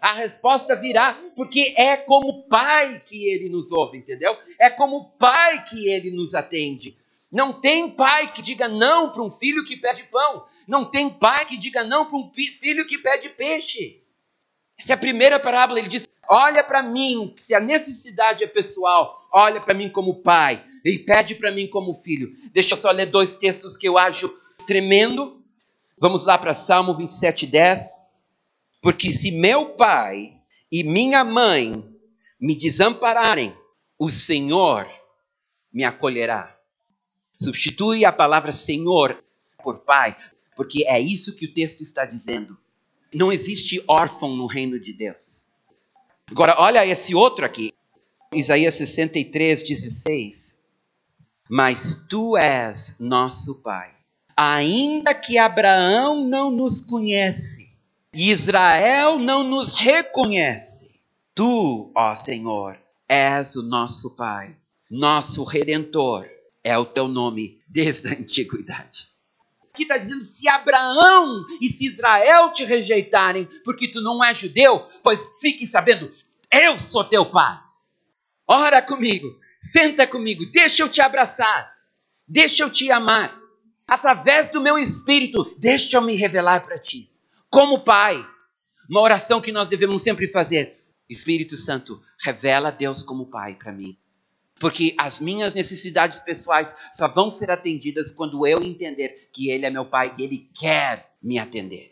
A 0.00 0.12
resposta 0.14 0.74
virá, 0.74 1.16
porque 1.36 1.74
é 1.78 1.96
como 1.96 2.42
Pai 2.48 3.00
que 3.06 3.28
Ele 3.28 3.48
nos 3.48 3.70
ouve, 3.70 3.98
entendeu? 3.98 4.36
É 4.58 4.68
como 4.68 5.10
Pai 5.18 5.62
que 5.64 5.88
Ele 5.88 6.10
nos 6.10 6.34
atende. 6.34 6.98
Não 7.30 7.52
tem 7.52 7.88
pai 7.88 8.30
que 8.30 8.42
diga 8.42 8.68
não 8.68 9.10
para 9.10 9.22
um 9.22 9.30
filho 9.30 9.64
que 9.64 9.74
pede 9.74 10.02
pão. 10.04 10.44
Não 10.68 10.84
tem 10.84 11.08
pai 11.08 11.46
que 11.46 11.56
diga 11.56 11.82
não 11.82 12.04
para 12.04 12.18
um 12.18 12.30
filho 12.34 12.86
que 12.86 12.98
pede 12.98 13.30
peixe. 13.30 14.02
Essa 14.78 14.92
é 14.92 14.94
a 14.94 14.98
primeira 14.98 15.40
parábola. 15.40 15.78
Ele 15.78 15.88
diz: 15.88 16.06
Olha 16.28 16.62
para 16.62 16.82
mim, 16.82 17.32
se 17.38 17.54
a 17.54 17.60
necessidade 17.60 18.44
é 18.44 18.46
pessoal, 18.46 19.26
olha 19.32 19.62
para 19.62 19.72
mim 19.72 19.88
como 19.88 20.16
pai 20.22 20.62
e 20.84 20.98
pede 20.98 21.34
para 21.34 21.52
mim 21.52 21.66
como 21.66 22.02
filho. 22.02 22.34
Deixa 22.52 22.74
eu 22.74 22.76
só 22.76 22.90
ler 22.90 23.06
dois 23.06 23.36
textos 23.36 23.76
que 23.76 23.88
eu 23.88 23.96
acho 23.96 24.28
tremendo. 24.66 25.42
Vamos 25.98 26.24
lá 26.24 26.36
para 26.36 26.54
Salmo 26.54 26.96
27, 26.96 27.46
10. 27.46 28.02
Porque 28.80 29.12
se 29.12 29.30
meu 29.30 29.70
pai 29.70 30.36
e 30.70 30.82
minha 30.82 31.24
mãe 31.24 31.84
me 32.40 32.56
desampararem, 32.56 33.54
o 33.98 34.10
Senhor 34.10 34.90
me 35.72 35.84
acolherá. 35.84 36.58
Substitui 37.40 38.04
a 38.04 38.12
palavra 38.12 38.52
Senhor 38.52 39.22
por 39.62 39.78
pai, 39.80 40.16
porque 40.56 40.84
é 40.86 41.00
isso 41.00 41.36
que 41.36 41.46
o 41.46 41.54
texto 41.54 41.82
está 41.82 42.04
dizendo. 42.04 42.58
Não 43.14 43.32
existe 43.32 43.82
órfão 43.86 44.34
no 44.34 44.46
reino 44.46 44.80
de 44.80 44.92
Deus. 44.92 45.42
Agora, 46.28 46.56
olha 46.58 46.84
esse 46.86 47.14
outro 47.14 47.44
aqui. 47.44 47.72
Isaías 48.32 48.74
63, 48.74 49.62
16. 49.62 50.51
Mas 51.48 52.06
tu 52.08 52.36
és 52.36 52.96
nosso 52.98 53.62
Pai. 53.62 53.90
Ainda 54.36 55.14
que 55.14 55.38
Abraão 55.38 56.24
não 56.24 56.50
nos 56.50 56.80
conhece, 56.80 57.70
Israel 58.14 59.18
não 59.18 59.42
nos 59.42 59.74
reconhece, 59.74 60.90
tu, 61.34 61.90
ó 61.94 62.14
Senhor, 62.14 62.78
és 63.08 63.56
o 63.56 63.62
nosso 63.62 64.16
Pai, 64.16 64.56
nosso 64.90 65.44
Redentor, 65.44 66.28
é 66.64 66.76
o 66.78 66.84
teu 66.84 67.08
nome 67.08 67.58
desde 67.66 68.08
a 68.08 68.12
antiguidade. 68.12 69.08
Aqui 69.72 69.82
está 69.82 69.96
dizendo: 69.96 70.22
se 70.22 70.48
Abraão 70.48 71.44
e 71.60 71.68
se 71.68 71.86
Israel 71.86 72.52
te 72.52 72.64
rejeitarem 72.64 73.48
porque 73.64 73.88
tu 73.88 74.00
não 74.00 74.22
és 74.22 74.38
judeu, 74.38 74.86
pois 75.02 75.36
fiquem 75.40 75.66
sabendo, 75.66 76.12
eu 76.50 76.78
sou 76.78 77.04
teu 77.04 77.24
pai. 77.24 77.58
Ora 78.46 78.82
comigo, 78.82 79.38
senta 79.62 80.06
comigo, 80.06 80.44
deixa 80.46 80.82
eu 80.82 80.88
te 80.88 81.00
abraçar, 81.00 81.72
deixa 82.26 82.64
eu 82.64 82.70
te 82.70 82.90
amar. 82.90 83.40
Através 83.86 84.50
do 84.50 84.60
meu 84.60 84.76
espírito, 84.76 85.54
deixa 85.58 85.96
eu 85.96 86.02
me 86.02 86.16
revelar 86.16 86.62
para 86.62 86.78
ti. 86.78 87.10
Como 87.48 87.80
pai, 87.80 88.26
uma 88.88 89.00
oração 89.00 89.40
que 89.40 89.52
nós 89.52 89.68
devemos 89.68 90.02
sempre 90.02 90.26
fazer: 90.26 90.82
Espírito 91.08 91.56
Santo, 91.56 92.02
revela 92.18 92.72
Deus 92.72 93.02
como 93.02 93.26
pai 93.26 93.54
para 93.54 93.72
mim. 93.72 93.96
Porque 94.58 94.94
as 94.96 95.20
minhas 95.20 95.54
necessidades 95.54 96.20
pessoais 96.22 96.74
só 96.92 97.08
vão 97.08 97.30
ser 97.30 97.50
atendidas 97.50 98.10
quando 98.10 98.46
eu 98.46 98.62
entender 98.62 99.28
que 99.32 99.50
Ele 99.50 99.66
é 99.66 99.70
meu 99.70 99.84
Pai 99.84 100.14
e 100.16 100.22
Ele 100.22 100.50
quer 100.54 101.16
me 101.20 101.38
atender. 101.38 101.91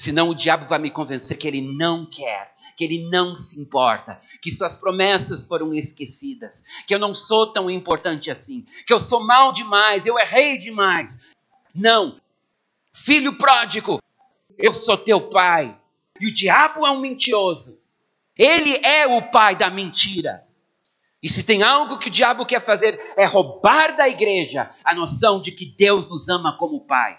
Senão 0.00 0.28
o 0.28 0.34
diabo 0.34 0.64
vai 0.64 0.78
me 0.78 0.92
convencer 0.92 1.36
que 1.36 1.48
ele 1.48 1.60
não 1.60 2.06
quer, 2.06 2.54
que 2.76 2.84
ele 2.84 3.08
não 3.10 3.34
se 3.34 3.60
importa, 3.60 4.20
que 4.40 4.52
suas 4.52 4.76
promessas 4.76 5.44
foram 5.44 5.74
esquecidas, 5.74 6.62
que 6.86 6.94
eu 6.94 7.00
não 7.00 7.12
sou 7.12 7.52
tão 7.52 7.68
importante 7.68 8.30
assim, 8.30 8.64
que 8.86 8.92
eu 8.92 9.00
sou 9.00 9.26
mal 9.26 9.50
demais, 9.50 10.06
eu 10.06 10.16
errei 10.16 10.56
demais. 10.56 11.18
Não. 11.74 12.20
Filho 12.92 13.36
pródigo, 13.36 14.00
eu 14.56 14.72
sou 14.72 14.96
teu 14.96 15.20
pai. 15.20 15.76
E 16.20 16.28
o 16.28 16.32
diabo 16.32 16.86
é 16.86 16.90
um 16.92 17.00
mentiroso. 17.00 17.80
Ele 18.36 18.78
é 18.84 19.04
o 19.08 19.20
pai 19.20 19.56
da 19.56 19.68
mentira. 19.68 20.46
E 21.20 21.28
se 21.28 21.42
tem 21.42 21.64
algo 21.64 21.98
que 21.98 22.06
o 22.06 22.10
diabo 22.10 22.46
quer 22.46 22.64
fazer 22.64 23.00
é 23.16 23.24
roubar 23.24 23.96
da 23.96 24.08
igreja 24.08 24.70
a 24.84 24.94
noção 24.94 25.40
de 25.40 25.50
que 25.50 25.66
Deus 25.66 26.08
nos 26.08 26.28
ama 26.28 26.56
como 26.56 26.86
Pai. 26.86 27.18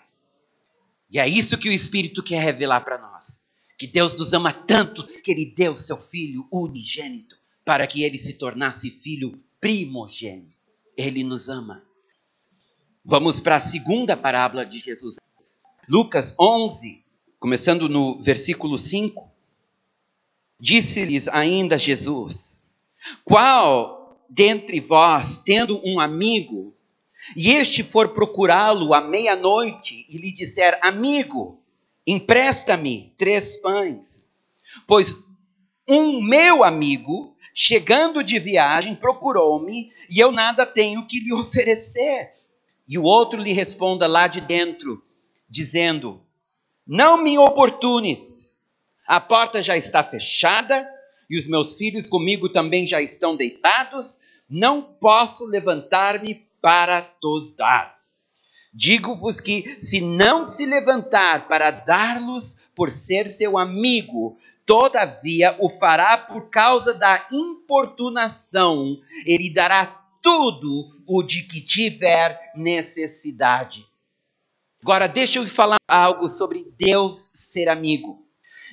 E 1.10 1.20
é 1.20 1.28
isso 1.28 1.58
que 1.58 1.70
o 1.70 1.74
Espírito 1.74 2.22
quer 2.22 2.42
revelar 2.44 2.82
para 2.82 2.98
nós. 2.98 3.44
Que 3.78 3.88
Deus 3.88 4.14
nos 4.16 4.34
ama 4.34 4.52
tanto 4.54 5.06
que 5.22 5.32
Ele 5.32 5.46
deu 5.46 5.78
seu 5.78 5.98
Filho 5.98 6.48
unigênito 6.52 7.36
para 7.66 7.88
que 7.88 8.04
Ele 8.04 8.18
se 8.18 8.34
tornasse 8.34 8.90
Filho 8.90 9.42
primogênito. 9.60 10.58
Ele 10.98 11.24
nos 11.24 11.50
ama. 11.50 11.84
Vamos 13.04 13.40
para 13.40 13.56
a 13.56 13.62
segunda 13.62 14.16
parábola 14.16 14.66
de 14.66 14.80
Jesus. 14.80 15.18
Lucas 15.88 16.36
11, 16.40 17.04
começando 17.40 17.90
no 17.90 18.22
versículo 18.22 18.78
5. 18.78 19.32
Disse-lhes 20.60 21.28
ainda 21.28 21.78
Jesus 21.78 22.60
qual 23.24 24.00
dentre 24.30 24.80
vós, 24.80 25.40
tendo 25.40 25.82
um 25.84 26.00
amigo, 26.00 26.76
e 27.36 27.52
este 27.52 27.84
for 27.84 28.10
procurá-lo 28.10 28.94
à 28.94 29.02
meia-noite 29.02 30.06
e 30.10 30.18
lhe 30.18 30.32
disser: 30.32 30.78
Amigo, 30.82 31.62
empresta-me 32.06 33.14
três 33.18 33.56
pães, 33.56 34.30
pois 34.88 35.16
um 35.88 36.22
meu 36.22 36.64
amigo, 36.64 37.36
chegando 37.54 38.24
de 38.24 38.38
viagem, 38.38 38.96
procurou-me 38.96 39.92
e 40.10 40.20
eu 40.20 40.32
nada 40.32 40.66
tenho 40.66 41.06
que 41.06 41.20
lhe 41.20 41.34
oferecer. 41.34 42.34
E 42.88 42.98
o 42.98 43.04
outro 43.04 43.42
lhe 43.42 43.52
responda 43.52 44.08
lá 44.08 44.28
de 44.28 44.42
dentro, 44.42 45.04
dizendo: 45.50 46.22
Não 46.86 47.22
me 47.22 47.38
oportunes, 47.38 48.58
a 49.08 49.20
porta 49.20 49.62
já 49.62 49.76
está 49.76 50.04
fechada 50.04 50.88
e 51.30 51.38
os 51.38 51.48
meus 51.48 51.74
filhos 51.74 52.10
comigo 52.10 52.50
também 52.50 52.86
já 52.86 53.02
estão 53.02 53.36
deitados, 53.36 54.22
não 54.50 54.82
posso 54.82 55.46
levantar-me 55.46 56.49
para 56.62 57.02
tos 57.02 57.54
dar. 57.54 57.98
Digo-vos 58.74 59.40
que, 59.40 59.76
se 59.80 60.00
não 60.00 60.46
se 60.46 60.66
levantar 60.66 61.48
para 61.48 61.72
dar-los 61.72 62.60
por 62.76 62.92
ser 62.92 63.30
seu 63.30 63.58
amigo, 63.58 64.38
todavia 64.66 65.56
o 65.60 65.70
fará 65.70 66.18
por 66.18 66.50
causa 66.50 66.94
da 66.94 67.28
importunação, 67.32 69.00
ele 69.26 69.50
dará 69.50 69.86
tudo 70.22 70.90
o 71.08 71.24
de 71.24 71.44
que 71.44 71.62
tiver 71.62 72.52
necessidade. 72.56 73.86
Agora, 74.82 75.08
deixa 75.08 75.40
eu 75.40 75.48
falar 75.48 75.78
algo 75.88 76.30
sobre 76.30 76.72
Deus 76.78 77.32
ser 77.36 77.68
amigo. 77.68 78.26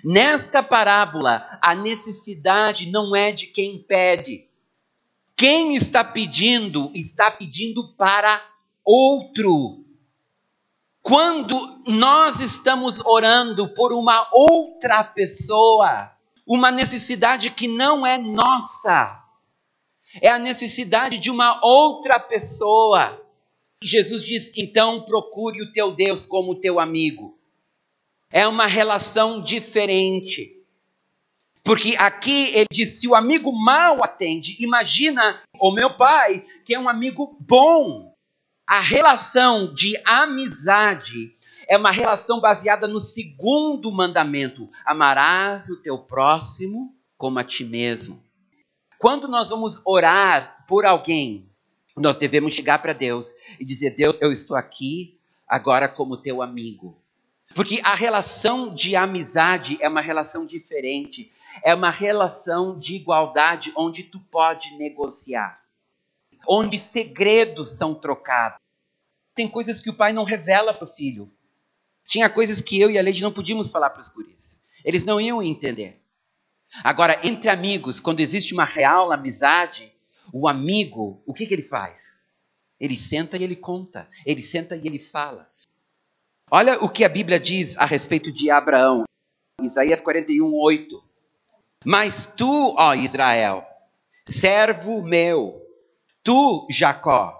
Nesta 0.05 0.62
parábola, 0.62 1.59
a 1.62 1.75
necessidade 1.75 2.90
não 2.90 3.16
é 3.16 3.33
de 3.33 3.47
quem 3.47 3.83
pede. 3.83 4.46
Quem 5.37 5.75
está 5.75 6.02
pedindo, 6.02 6.90
está 6.95 7.31
pedindo 7.31 7.95
para 7.95 8.43
outro. 8.83 9.85
Quando 11.02 11.78
nós 11.87 12.40
estamos 12.40 13.00
orando 13.05 13.69
por 13.75 13.93
uma 13.93 14.26
outra 14.33 15.05
pessoa, 15.05 16.11
uma 16.47 16.71
necessidade 16.71 17.50
que 17.50 17.69
não 17.69 18.07
é 18.07 18.16
nossa, 18.16 19.23
é 20.23 20.31
a 20.31 20.38
necessidade 20.38 21.19
de 21.19 21.31
uma 21.31 21.62
outra 21.62 22.19
pessoa. 22.19 23.23
Jesus 23.83 24.25
diz: 24.25 24.57
então 24.57 25.02
procure 25.02 25.62
o 25.62 25.71
teu 25.71 25.93
Deus 25.93 26.25
como 26.25 26.59
teu 26.59 26.81
amigo. 26.81 27.38
É 28.31 28.49
uma 28.49 28.66
relação 28.66 29.40
diferente. 29.43 30.56
Porque 31.66 31.96
aqui 31.99 32.54
ele 32.54 32.68
diz: 32.70 33.00
se 33.00 33.08
o 33.08 33.14
amigo 33.16 33.50
mal 33.52 34.02
atende, 34.02 34.56
imagina 34.61 35.42
o 35.58 35.73
meu 35.73 35.96
pai, 35.96 36.46
que 36.64 36.73
é 36.73 36.78
um 36.78 36.88
amigo 36.88 37.37
bom. 37.40 38.14
A 38.64 38.78
relação 38.78 39.75
de 39.75 40.00
amizade 40.06 41.35
é 41.68 41.76
uma 41.76 41.90
relação 41.90 42.40
baseada 42.40 42.87
no 42.87 43.00
segundo 43.00 43.90
mandamento: 43.90 44.70
amarás 44.85 45.68
o 45.68 45.82
teu 45.82 45.99
próximo 45.99 46.94
como 47.18 47.40
a 47.40 47.44
ti 47.44 47.64
mesmo. 47.64 48.23
Quando 48.96 49.26
nós 49.26 49.49
vamos 49.49 49.80
orar 49.85 50.64
por 50.68 50.87
alguém, 50.87 51.50
nós 51.96 52.16
devemos 52.16 52.52
chegar 52.52 52.78
para 52.78 52.92
Deus 52.92 53.32
e 53.58 53.64
dizer: 53.64 53.90
Deus, 53.90 54.16
eu 54.20 54.32
estou 54.32 54.56
aqui 54.56 55.18
agora 55.49 55.88
como 55.88 56.16
teu 56.16 56.42
amigo. 56.42 56.96
Porque 57.54 57.80
a 57.82 57.94
relação 57.94 58.73
de 58.73 58.94
amizade 58.94 59.78
é 59.80 59.88
uma 59.88 60.00
relação 60.00 60.44
diferente, 60.44 61.32
é 61.63 61.75
uma 61.75 61.91
relação 61.91 62.79
de 62.79 62.97
igualdade 62.97 63.73
onde 63.77 64.03
tu 64.03 64.19
pode 64.19 64.77
negociar, 64.77 65.61
onde 66.49 66.79
segredos 66.79 67.71
são 67.71 67.95
trocados. 67.95 68.59
Tem 69.35 69.49
coisas 69.49 69.81
que 69.81 69.91
o 69.91 69.95
pai 69.95 70.13
não 70.13 70.25
revela 70.25 70.73
para 70.73 70.85
o 70.85 70.93
filho. 70.93 71.31
Tinha 72.07 72.31
coisas 72.31 72.61
que 72.61 72.81
eu 72.81 72.91
e 72.91 72.99
a 72.99 73.03
Leide 73.03 73.23
não 73.23 73.33
podíamos 73.33 73.69
falar 73.69 73.91
para 73.91 74.01
os 74.01 74.09
guris. 74.09 74.61
Eles 74.85 75.05
não 75.05 75.21
iam 75.21 75.43
entender. 75.43 76.01
Agora, 76.83 77.19
entre 77.27 77.51
amigos, 77.51 78.01
quando 78.01 78.21
existe 78.21 78.55
uma 78.55 78.65
real 78.65 79.13
amizade, 79.13 79.93
o 80.33 80.49
amigo, 80.49 81.23
o 81.27 81.35
que, 81.35 81.47
que 81.47 81.55
ele 81.55 81.63
faz? 81.63 82.17
Ele 82.79 82.97
senta 82.97 83.37
e 83.37 83.43
ele 83.43 83.57
conta. 83.57 84.09
Ele 84.25 84.43
senta 84.43 84.77
e 84.77 84.87
ele 84.87 84.99
fala. 84.99 85.51
Olha 86.51 86.79
o 86.83 86.89
que 86.89 87.05
a 87.05 87.09
Bíblia 87.09 87.41
diz 87.41 87.77
a 87.77 87.85
respeito 87.85 88.31
de 88.31 88.51
Abraão. 88.51 89.05
Isaías 89.61 90.01
41, 90.01 90.53
8. 90.53 91.06
Mas 91.85 92.26
tu, 92.37 92.75
ó 92.76 92.95
Israel, 92.95 93.64
servo 94.26 95.02
meu, 95.02 95.62
tu, 96.23 96.66
Jacó, 96.71 97.33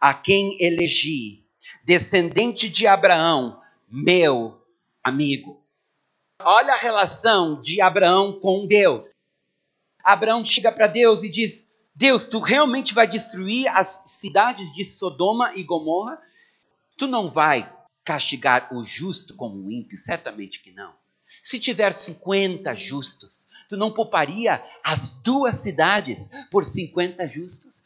a 0.00 0.12
quem 0.12 0.56
elegi, 0.60 1.46
descendente 1.84 2.68
de 2.68 2.86
Abraão, 2.86 3.60
meu 3.88 4.60
amigo. 5.02 5.62
Olha 6.40 6.74
a 6.74 6.78
relação 6.78 7.60
de 7.60 7.80
Abraão 7.80 8.40
com 8.40 8.66
Deus. 8.66 9.04
Abraão 10.02 10.44
chega 10.44 10.72
para 10.72 10.88
Deus 10.88 11.22
e 11.22 11.28
diz: 11.28 11.72
Deus, 11.94 12.26
tu 12.26 12.40
realmente 12.40 12.94
vai 12.94 13.06
destruir 13.06 13.68
as 13.68 14.02
cidades 14.06 14.72
de 14.74 14.84
Sodoma 14.84 15.54
e 15.54 15.62
Gomorra? 15.62 16.20
Tu 16.96 17.06
não 17.06 17.30
vai 17.30 17.70
castigar 18.04 18.74
o 18.74 18.82
justo 18.82 19.36
como 19.36 19.56
o 19.56 19.70
ímpio? 19.70 19.96
Certamente 19.96 20.60
que 20.60 20.72
não. 20.72 20.92
Se 21.42 21.58
tiver 21.58 21.92
50 21.92 22.72
justos, 22.76 23.48
tu 23.68 23.76
não 23.76 23.92
pouparia 23.92 24.64
as 24.82 25.10
duas 25.10 25.56
cidades 25.56 26.30
por 26.50 26.64
50 26.64 27.26
justos? 27.26 27.82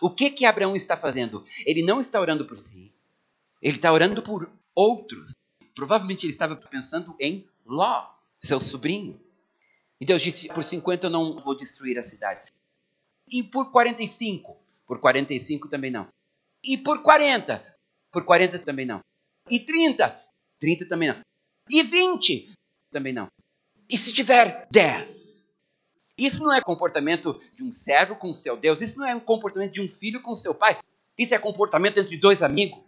O 0.00 0.10
que 0.10 0.30
que 0.30 0.44
Abraão 0.44 0.76
está 0.76 0.96
fazendo? 0.96 1.44
Ele 1.64 1.82
não 1.82 1.98
está 1.98 2.20
orando 2.20 2.44
por 2.44 2.58
si. 2.58 2.92
Ele 3.62 3.76
está 3.76 3.90
orando 3.90 4.22
por 4.22 4.50
outros. 4.74 5.32
Provavelmente 5.74 6.26
ele 6.26 6.32
estava 6.32 6.56
pensando 6.56 7.16
em 7.18 7.48
Ló, 7.64 8.10
seu 8.38 8.60
sobrinho. 8.60 9.18
E 9.98 10.04
Deus 10.04 10.20
disse: 10.22 10.48
Por 10.48 10.64
50 10.64 11.06
eu 11.06 11.10
não 11.10 11.40
vou 11.40 11.56
destruir 11.56 11.98
as 11.98 12.06
cidades. 12.06 12.46
E 13.26 13.42
por 13.42 13.70
45? 13.70 14.56
Por 14.86 15.00
45 15.00 15.68
também 15.68 15.90
não. 15.90 16.08
E 16.62 16.76
por 16.76 17.02
40? 17.02 17.64
Por 18.10 18.24
40 18.24 18.58
também 18.58 18.84
não. 18.84 19.00
E 19.48 19.60
30? 19.60 20.20
30 20.58 20.86
também 20.86 21.08
não. 21.08 21.20
E 21.68 21.82
20? 21.82 22.52
Também 22.90 23.12
não. 23.12 23.28
E 23.88 23.96
se 23.96 24.12
tiver 24.12 24.66
10? 24.70 25.50
Isso 26.16 26.44
não 26.44 26.52
é 26.52 26.60
comportamento 26.60 27.40
de 27.54 27.64
um 27.64 27.72
servo 27.72 28.14
com 28.14 28.34
seu 28.34 28.56
Deus. 28.56 28.80
Isso 28.80 28.98
não 28.98 29.06
é 29.06 29.14
um 29.14 29.20
comportamento 29.20 29.72
de 29.72 29.80
um 29.80 29.88
filho 29.88 30.20
com 30.20 30.34
seu 30.34 30.54
pai. 30.54 30.78
Isso 31.16 31.34
é 31.34 31.38
comportamento 31.38 31.98
entre 31.98 32.16
dois 32.16 32.42
amigos. 32.42 32.80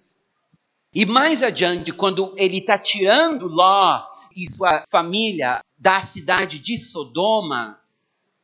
E 0.94 1.06
mais 1.06 1.42
adiante, 1.42 1.92
quando 1.92 2.34
ele 2.36 2.58
está 2.58 2.76
tirando 2.76 3.46
Ló 3.46 4.06
e 4.36 4.46
sua 4.46 4.84
família 4.90 5.60
da 5.78 6.00
cidade 6.00 6.58
de 6.58 6.76
Sodoma, 6.76 7.80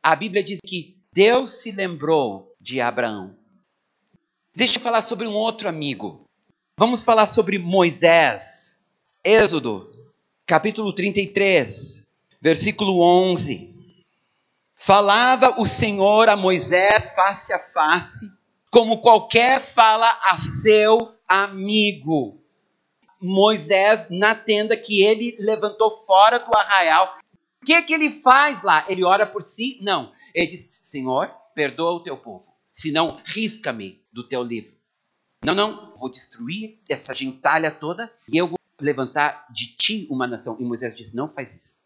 a 0.01 0.15
Bíblia 0.15 0.41
diz 0.41 0.59
que 0.65 0.97
Deus 1.13 1.61
se 1.61 1.71
lembrou 1.71 2.55
de 2.59 2.81
Abraão. 2.81 3.35
Deixa 4.55 4.79
eu 4.79 4.81
falar 4.81 5.03
sobre 5.03 5.27
um 5.27 5.33
outro 5.33 5.69
amigo. 5.69 6.25
Vamos 6.77 7.03
falar 7.03 7.27
sobre 7.27 7.59
Moisés. 7.59 8.77
Êxodo, 9.23 9.98
capítulo 10.49 10.91
33, 10.91 12.09
versículo 12.41 13.01
11. 13.01 13.69
Falava 14.73 15.61
o 15.61 15.67
Senhor 15.67 16.27
a 16.27 16.35
Moisés 16.35 17.11
face 17.11 17.53
a 17.53 17.59
face, 17.59 18.27
como 18.71 18.99
qualquer 18.99 19.61
fala 19.61 20.09
a 20.23 20.35
seu 20.37 21.13
amigo. 21.27 22.43
Moisés 23.21 24.07
na 24.09 24.33
tenda 24.33 24.75
que 24.75 25.03
ele 25.03 25.37
levantou 25.39 26.03
fora 26.07 26.39
do 26.39 26.57
arraial. 26.57 27.19
O 27.61 27.65
que, 27.67 27.79
que 27.83 27.93
ele 27.93 28.19
faz 28.21 28.63
lá? 28.63 28.83
Ele 28.89 29.03
ora 29.03 29.27
por 29.27 29.43
si? 29.43 29.77
Não. 29.83 30.11
Ele 30.33 30.47
diz: 30.47 30.79
Senhor, 30.81 31.29
perdoa 31.53 31.91
o 31.91 32.01
teu 32.01 32.17
povo. 32.17 32.51
Senão, 32.73 33.21
risca-me 33.23 34.03
do 34.11 34.27
teu 34.27 34.41
livro. 34.41 34.73
Não, 35.45 35.53
não, 35.53 35.95
vou 35.95 36.09
destruir 36.09 36.79
essa 36.89 37.13
gentalha 37.13 37.69
toda 37.69 38.11
e 38.27 38.35
eu 38.35 38.47
vou 38.47 38.58
levantar 38.79 39.47
de 39.51 39.75
ti 39.75 40.07
uma 40.09 40.27
nação. 40.27 40.57
E 40.59 40.63
Moisés 40.63 40.95
diz: 40.95 41.13
Não 41.13 41.27
faz 41.27 41.55
isso. 41.55 41.79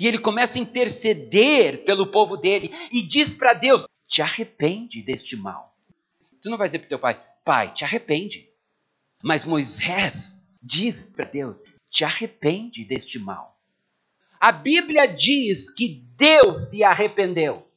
E 0.00 0.06
ele 0.06 0.18
começa 0.18 0.58
a 0.58 0.62
interceder 0.62 1.84
pelo 1.84 2.10
povo 2.10 2.36
dele 2.36 2.72
e 2.90 3.02
diz 3.02 3.32
para 3.34 3.54
Deus: 3.54 3.86
Te 4.06 4.22
arrepende 4.22 5.02
deste 5.02 5.36
mal. 5.36 5.76
Tu 6.40 6.50
não 6.50 6.58
vai 6.58 6.68
dizer 6.68 6.80
para 6.80 6.88
teu 6.88 6.98
pai: 6.98 7.22
Pai, 7.44 7.72
te 7.72 7.84
arrepende. 7.84 8.48
Mas 9.22 9.44
Moisés 9.44 10.36
diz 10.62 11.04
para 11.04 11.24
Deus: 11.24 11.62
te 11.92 12.04
arrepende 12.04 12.84
deste 12.84 13.18
mal. 13.18 13.60
A 14.40 14.50
Bíblia 14.50 15.06
diz 15.06 15.70
que 15.70 16.02
Deus 16.16 16.70
se 16.70 16.82
arrependeu. 16.82 17.68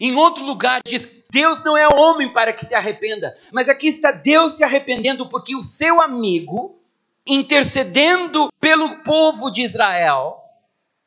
Em 0.00 0.14
outro 0.16 0.44
lugar 0.44 0.80
diz: 0.84 1.08
Deus 1.30 1.62
não 1.62 1.76
é 1.76 1.86
homem 1.86 2.32
para 2.32 2.52
que 2.52 2.64
se 2.64 2.74
arrependa. 2.74 3.36
Mas 3.52 3.68
aqui 3.68 3.86
está 3.86 4.10
Deus 4.10 4.54
se 4.54 4.64
arrependendo 4.64 5.28
porque 5.28 5.54
o 5.54 5.62
seu 5.62 6.00
amigo, 6.00 6.80
intercedendo 7.26 8.48
pelo 8.60 9.02
povo 9.02 9.50
de 9.50 9.62
Israel, 9.62 10.42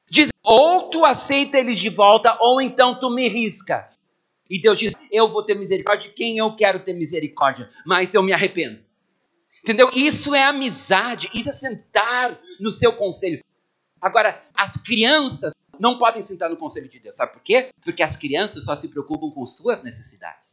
diz: 0.10 0.30
ou 0.44 0.90
tu 0.90 1.04
aceita 1.06 1.58
eles 1.58 1.80
de 1.80 1.90
volta, 1.90 2.38
ou 2.40 2.62
então 2.62 3.00
tu 3.00 3.10
me 3.10 3.28
risca. 3.28 3.90
E 4.50 4.62
Deus 4.62 4.80
diz: 4.80 4.94
Eu 5.12 5.28
vou 5.28 5.44
ter 5.44 5.56
misericórdia 5.56 6.10
de 6.10 6.16
quem 6.16 6.38
eu 6.38 6.56
quero 6.56 6.80
ter 6.80 6.94
misericórdia, 6.94 7.70
mas 7.86 8.14
eu 8.14 8.24
me 8.24 8.34
arrependo. 8.34 8.80
Entendeu? 9.62 9.90
Isso 9.94 10.34
é 10.34 10.44
amizade, 10.44 11.30
isso 11.34 11.50
é 11.50 11.54
sentar 11.54 12.40
no 12.60 12.72
seu 12.72 12.94
conselho. 12.94 13.44
Agora, 14.00 14.42
as 14.56 14.78
crianças 14.78 15.54
não 15.78 15.98
podem 15.98 16.24
sentar 16.24 16.50
no 16.50 16.56
conselho 16.56 16.88
de 16.88 17.00
Deus. 17.00 17.18
Sabe 17.18 17.34
por 17.34 17.42
quê? 17.42 17.70
Porque 17.84 18.02
as 18.02 18.16
crianças 18.16 18.64
só 18.64 18.76
se 18.76 18.88
preocupam 18.88 19.30
com 19.30 19.46
suas 19.46 19.82
necessidades. 19.82 20.48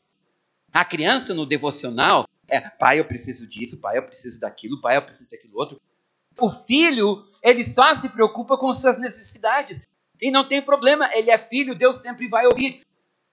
A 0.72 0.85
criança 0.85 1.33
no 1.33 1.46
devocional 1.46 2.27
é: 2.55 2.61
pai, 2.61 3.01
eu 3.01 3.05
preciso 3.05 3.49
disso, 3.49 3.81
pai, 3.81 3.99
eu 3.99 4.03
preciso 4.03 4.40
daquilo, 4.40 4.81
pai, 4.81 4.97
eu 4.97 5.03
preciso 5.03 5.31
daquilo 5.31 5.59
outro. 5.59 5.81
O 6.38 6.51
filho, 6.51 7.23
ele 7.43 7.64
só 7.64 7.95
se 7.95 8.09
preocupa 8.09 8.57
com 8.57 8.73
suas 8.73 8.99
necessidades. 8.99 9.81
E 10.21 10.31
não 10.31 10.49
tem 10.49 10.62
problema, 10.62 11.11
ele 11.12 11.31
é 11.31 11.38
filho, 11.38 11.75
Deus 11.75 11.97
sempre 11.97 12.29
vai 12.29 12.47
ouvir. 12.47 12.83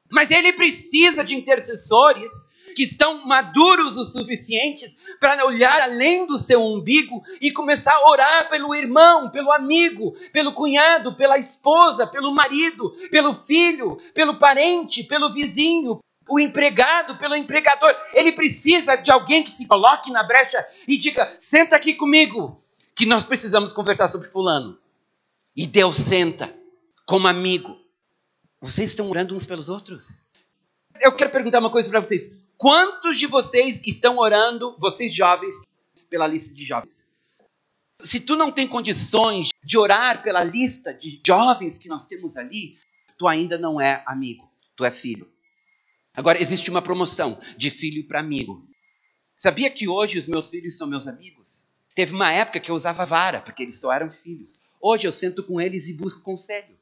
Mas 0.10 0.30
ele 0.30 0.54
precisa 0.54 1.24
de 1.24 1.36
intercessores 1.36 2.30
que 2.76 2.84
estão 2.84 3.26
maduros 3.26 3.98
o 3.98 4.06
suficientes 4.06 4.96
para 5.20 5.46
olhar 5.46 5.82
além 5.82 6.26
do 6.26 6.38
seu 6.38 6.62
umbigo 6.62 7.24
e 7.40 7.52
começar 7.52 7.94
a 7.94 8.10
orar 8.10 8.50
pelo 8.50 8.74
irmão, 8.74 9.30
pelo 9.30 9.52
amigo, 9.52 10.16
pelo 10.32 10.54
cunhado, 10.54 11.14
pela 11.16 11.38
esposa, 11.38 12.08
pelo 12.08 12.34
marido, 12.34 12.90
pelo 13.10 13.34
filho, 13.34 13.98
pelo 14.14 14.40
parente, 14.40 15.04
pelo 15.04 15.34
vizinho, 15.34 16.00
o 16.32 16.40
empregado, 16.40 17.18
pelo 17.18 17.36
empregador. 17.36 17.94
Ele 18.14 18.32
precisa 18.32 18.96
de 18.96 19.12
alguém 19.12 19.44
que 19.44 19.52
se 19.52 19.68
coloque 19.68 20.10
na 20.12 20.24
brecha 20.24 20.66
e 20.88 20.98
diga: 20.98 21.38
senta 21.42 21.76
aqui 21.76 21.94
comigo, 21.94 22.64
que 22.96 23.06
nós 23.06 23.26
precisamos 23.26 23.74
conversar 23.74 24.08
sobre 24.08 24.30
Fulano. 24.30 24.80
E 25.54 25.68
Deus 25.68 25.98
senta 25.98 26.56
como 27.06 27.28
amigo. 27.28 27.78
Vocês 28.62 28.92
estão 28.92 29.10
orando 29.10 29.36
uns 29.36 29.46
pelos 29.46 29.68
outros? 29.68 30.22
Eu 31.02 31.12
quero 31.12 31.32
perguntar 31.32 31.60
uma 31.60 31.70
coisa 31.70 31.90
para 31.90 32.00
vocês. 32.00 32.40
Quantos 32.58 33.18
de 33.18 33.28
vocês 33.28 33.82
estão 33.86 34.18
orando, 34.18 34.78
vocês 34.80 35.14
jovens, 35.14 35.56
pela 36.10 36.28
lista 36.28 36.54
de 36.54 36.64
jovens? 36.64 37.06
Se 38.00 38.20
tu 38.20 38.36
não 38.36 38.52
tem 38.52 38.68
condições 38.68 39.50
de 39.64 39.78
orar 39.78 40.24
pela 40.24 40.44
lista 40.44 40.94
de 40.94 41.20
jovens 41.26 41.78
que 41.78 41.90
nós 41.90 42.08
temos 42.08 42.38
ali, 42.38 42.78
tu 43.18 43.28
ainda 43.28 43.58
não 43.58 43.82
é 43.82 44.04
amigo, 44.06 44.50
tu 44.76 44.86
é 44.86 44.92
filho. 44.92 45.31
Agora, 46.14 46.42
existe 46.42 46.70
uma 46.70 46.82
promoção 46.82 47.40
de 47.58 47.70
filho 47.70 48.08
para 48.08 48.20
amigo. 48.20 48.68
Sabia 49.38 49.70
que 49.70 49.88
hoje 49.88 50.18
os 50.18 50.28
meus 50.28 50.50
filhos 50.50 50.78
são 50.78 50.88
meus 50.88 51.08
amigos? 51.08 51.50
Teve 51.96 52.14
uma 52.14 52.32
época 52.32 52.60
que 52.60 52.70
eu 52.70 52.76
usava 52.76 53.06
vara, 53.06 53.42
porque 53.42 53.64
eles 53.64 53.80
só 53.80 53.92
eram 53.92 54.12
filhos. 54.12 54.62
Hoje 54.80 55.08
eu 55.08 55.14
sento 55.14 55.44
com 55.44 55.60
eles 55.60 55.88
e 55.88 55.94
busco 55.94 56.22
conselho. 56.22 56.78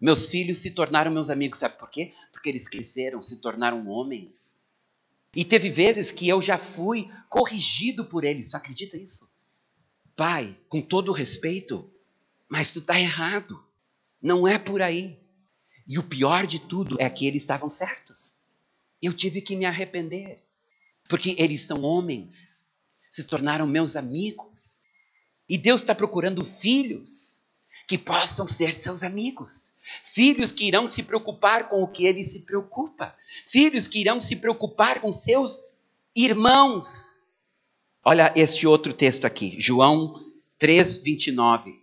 Meus 0.00 0.28
filhos 0.28 0.58
se 0.58 0.70
tornaram 0.70 1.10
meus 1.10 1.28
amigos, 1.28 1.58
sabe 1.58 1.76
por 1.76 1.90
quê? 1.90 2.12
Porque 2.32 2.48
eles 2.48 2.68
cresceram, 2.68 3.20
se 3.20 3.40
tornaram 3.40 3.88
homens. 3.88 4.56
E 5.34 5.44
teve 5.44 5.70
vezes 5.70 6.10
que 6.10 6.28
eu 6.28 6.40
já 6.40 6.56
fui 6.56 7.10
corrigido 7.28 8.04
por 8.04 8.24
eles, 8.24 8.48
tu 8.48 8.56
acredita 8.56 8.96
isso? 8.96 9.28
Pai, 10.16 10.56
com 10.68 10.80
todo 10.80 11.12
respeito, 11.12 11.90
mas 12.48 12.72
tu 12.72 12.78
está 12.78 12.98
errado. 12.98 13.62
Não 14.20 14.48
é 14.48 14.58
por 14.58 14.82
aí. 14.82 15.18
E 15.86 15.98
o 15.98 16.02
pior 16.02 16.46
de 16.46 16.58
tudo 16.58 16.96
é 17.00 17.08
que 17.08 17.26
eles 17.26 17.42
estavam 17.42 17.68
certos. 17.70 18.17
Eu 19.02 19.12
tive 19.12 19.40
que 19.40 19.56
me 19.56 19.64
arrepender. 19.64 20.38
Porque 21.08 21.34
eles 21.38 21.62
são 21.62 21.82
homens, 21.82 22.66
se 23.10 23.24
tornaram 23.24 23.66
meus 23.66 23.96
amigos. 23.96 24.78
E 25.48 25.56
Deus 25.56 25.80
está 25.80 25.94
procurando 25.94 26.44
filhos 26.44 27.42
que 27.88 27.96
possam 27.96 28.46
ser 28.46 28.74
seus 28.74 29.02
amigos. 29.02 29.68
Filhos 30.04 30.52
que 30.52 30.66
irão 30.66 30.86
se 30.86 31.02
preocupar 31.02 31.68
com 31.68 31.82
o 31.82 31.88
que 31.88 32.04
ele 32.04 32.22
se 32.22 32.40
preocupa. 32.40 33.16
Filhos 33.46 33.88
que 33.88 34.00
irão 34.00 34.20
se 34.20 34.36
preocupar 34.36 35.00
com 35.00 35.10
seus 35.10 35.62
irmãos. 36.14 37.22
Olha 38.04 38.32
este 38.36 38.66
outro 38.66 38.92
texto 38.92 39.24
aqui, 39.24 39.54
João 39.58 40.30
3, 40.58 40.98
29. 40.98 41.82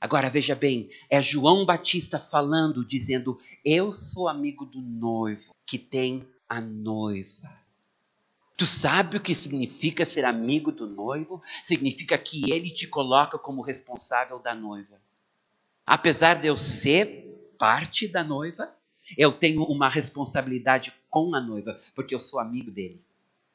Agora 0.00 0.28
veja 0.28 0.54
bem, 0.54 0.90
é 1.08 1.22
João 1.22 1.64
Batista 1.64 2.18
falando, 2.18 2.84
dizendo: 2.84 3.38
Eu 3.64 3.92
sou 3.92 4.28
amigo 4.28 4.64
do 4.64 4.80
noivo 4.80 5.54
que 5.66 5.78
tem 5.78 6.26
a 6.52 6.60
noiva. 6.60 7.50
Tu 8.58 8.66
sabe 8.66 9.16
o 9.16 9.20
que 9.20 9.34
significa 9.34 10.04
ser 10.04 10.26
amigo 10.26 10.70
do 10.70 10.86
noivo? 10.86 11.42
Significa 11.62 12.18
que 12.18 12.52
ele 12.52 12.70
te 12.70 12.86
coloca 12.86 13.38
como 13.38 13.62
responsável 13.62 14.38
da 14.38 14.54
noiva. 14.54 15.00
Apesar 15.86 16.34
de 16.34 16.48
eu 16.48 16.56
ser 16.58 17.54
parte 17.58 18.06
da 18.06 18.22
noiva, 18.22 18.70
eu 19.16 19.32
tenho 19.32 19.64
uma 19.64 19.88
responsabilidade 19.88 20.92
com 21.08 21.34
a 21.34 21.40
noiva, 21.40 21.80
porque 21.94 22.14
eu 22.14 22.20
sou 22.20 22.38
amigo 22.38 22.70
dele. 22.70 23.02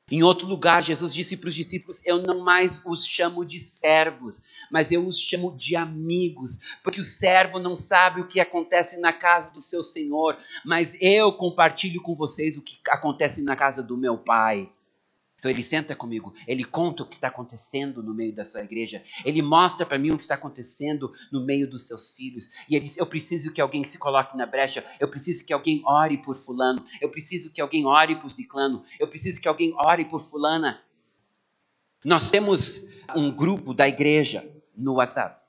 Em 0.10 0.24
outro 0.24 0.48
lugar, 0.48 0.82
Jesus 0.82 1.14
disse 1.14 1.36
para 1.36 1.50
os 1.50 1.56
discípulos: 1.56 2.02
Eu 2.06 2.22
não 2.22 2.40
mais 2.40 2.82
os 2.86 3.06
chamo 3.06 3.44
de 3.44 3.60
servos, 3.60 4.42
mas 4.72 4.90
eu 4.90 5.06
os 5.06 5.20
chamo 5.20 5.54
de 5.56 5.76
amigos, 5.76 6.60
porque 6.82 7.02
o 7.02 7.06
servo 7.06 7.60
não 7.60 7.76
sabe 7.76 8.22
o 8.22 8.28
que 8.28 8.40
acontece 8.40 9.02
na 9.02 9.12
casa 9.12 9.52
do 9.52 9.60
seu 9.60 9.84
senhor, 9.84 10.38
mas 10.64 10.96
eu 11.02 11.34
compartilho 11.34 12.02
com 12.02 12.16
vocês 12.16 12.56
o 12.56 12.62
que 12.62 12.78
acontece 12.88 13.42
na 13.42 13.56
casa 13.56 13.84
do 13.84 13.98
meu 13.98 14.18
pai. 14.18 14.72
Então 15.38 15.52
ele 15.52 15.62
senta 15.62 15.96
comigo, 15.96 16.34
ele 16.48 16.64
conta 16.64 17.04
o 17.04 17.06
que 17.06 17.14
está 17.14 17.28
acontecendo 17.28 18.02
no 18.02 18.12
meio 18.12 18.34
da 18.34 18.44
sua 18.44 18.64
igreja, 18.64 19.04
ele 19.24 19.42
mostra 19.44 19.86
para 19.86 20.00
mim 20.00 20.10
o 20.10 20.16
que 20.16 20.22
está 20.22 20.34
acontecendo 20.34 21.14
no 21.32 21.46
meio 21.46 21.70
dos 21.70 21.86
seus 21.86 22.12
filhos. 22.12 22.50
E 22.68 22.76
ele 22.76 22.86
diz: 22.86 22.98
Eu 22.98 23.06
preciso 23.06 23.54
que 23.54 23.62
alguém 23.62 23.84
se 23.84 24.00
coloque 24.00 24.36
na 24.36 24.48
brecha, 24.48 24.84
eu 25.00 25.08
preciso 25.08 25.46
que 25.46 25.54
alguém 25.54 25.84
ore 25.86 26.18
por 26.18 26.36
Fulano, 26.36 26.84
eu 27.00 27.10
preciso 27.10 27.52
que 27.54 27.62
alguém 27.62 27.86
ore 27.86 28.16
por 28.16 28.32
Ciclano, 28.32 28.84
eu 29.00 29.08
preciso 29.08 29.40
que 29.40 29.48
alguém 29.48 29.74
ore 29.78 30.06
por 30.06 30.22
Fulana. 30.22 30.82
Nós 32.04 32.32
temos 32.32 32.82
um 33.16 33.32
grupo 33.32 33.76
da 33.76 33.88
igreja 33.88 34.48
no 34.76 34.96
WhatsApp. 34.96 35.40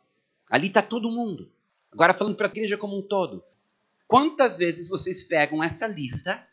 Ali 0.51 0.67
está 0.67 0.83
todo 0.83 1.11
mundo. 1.11 1.51
Agora 1.91 2.13
falando 2.13 2.37
para 2.37 2.47
a 2.47 2.51
igreja 2.51 2.77
como 2.77 2.99
um 2.99 3.03
todo. 3.03 3.43
Quantas 4.07 4.59
vezes 4.59 4.89
vocês 4.89 5.25
pegam 5.25 5.63
essa 5.63 5.87
lista 5.87 6.47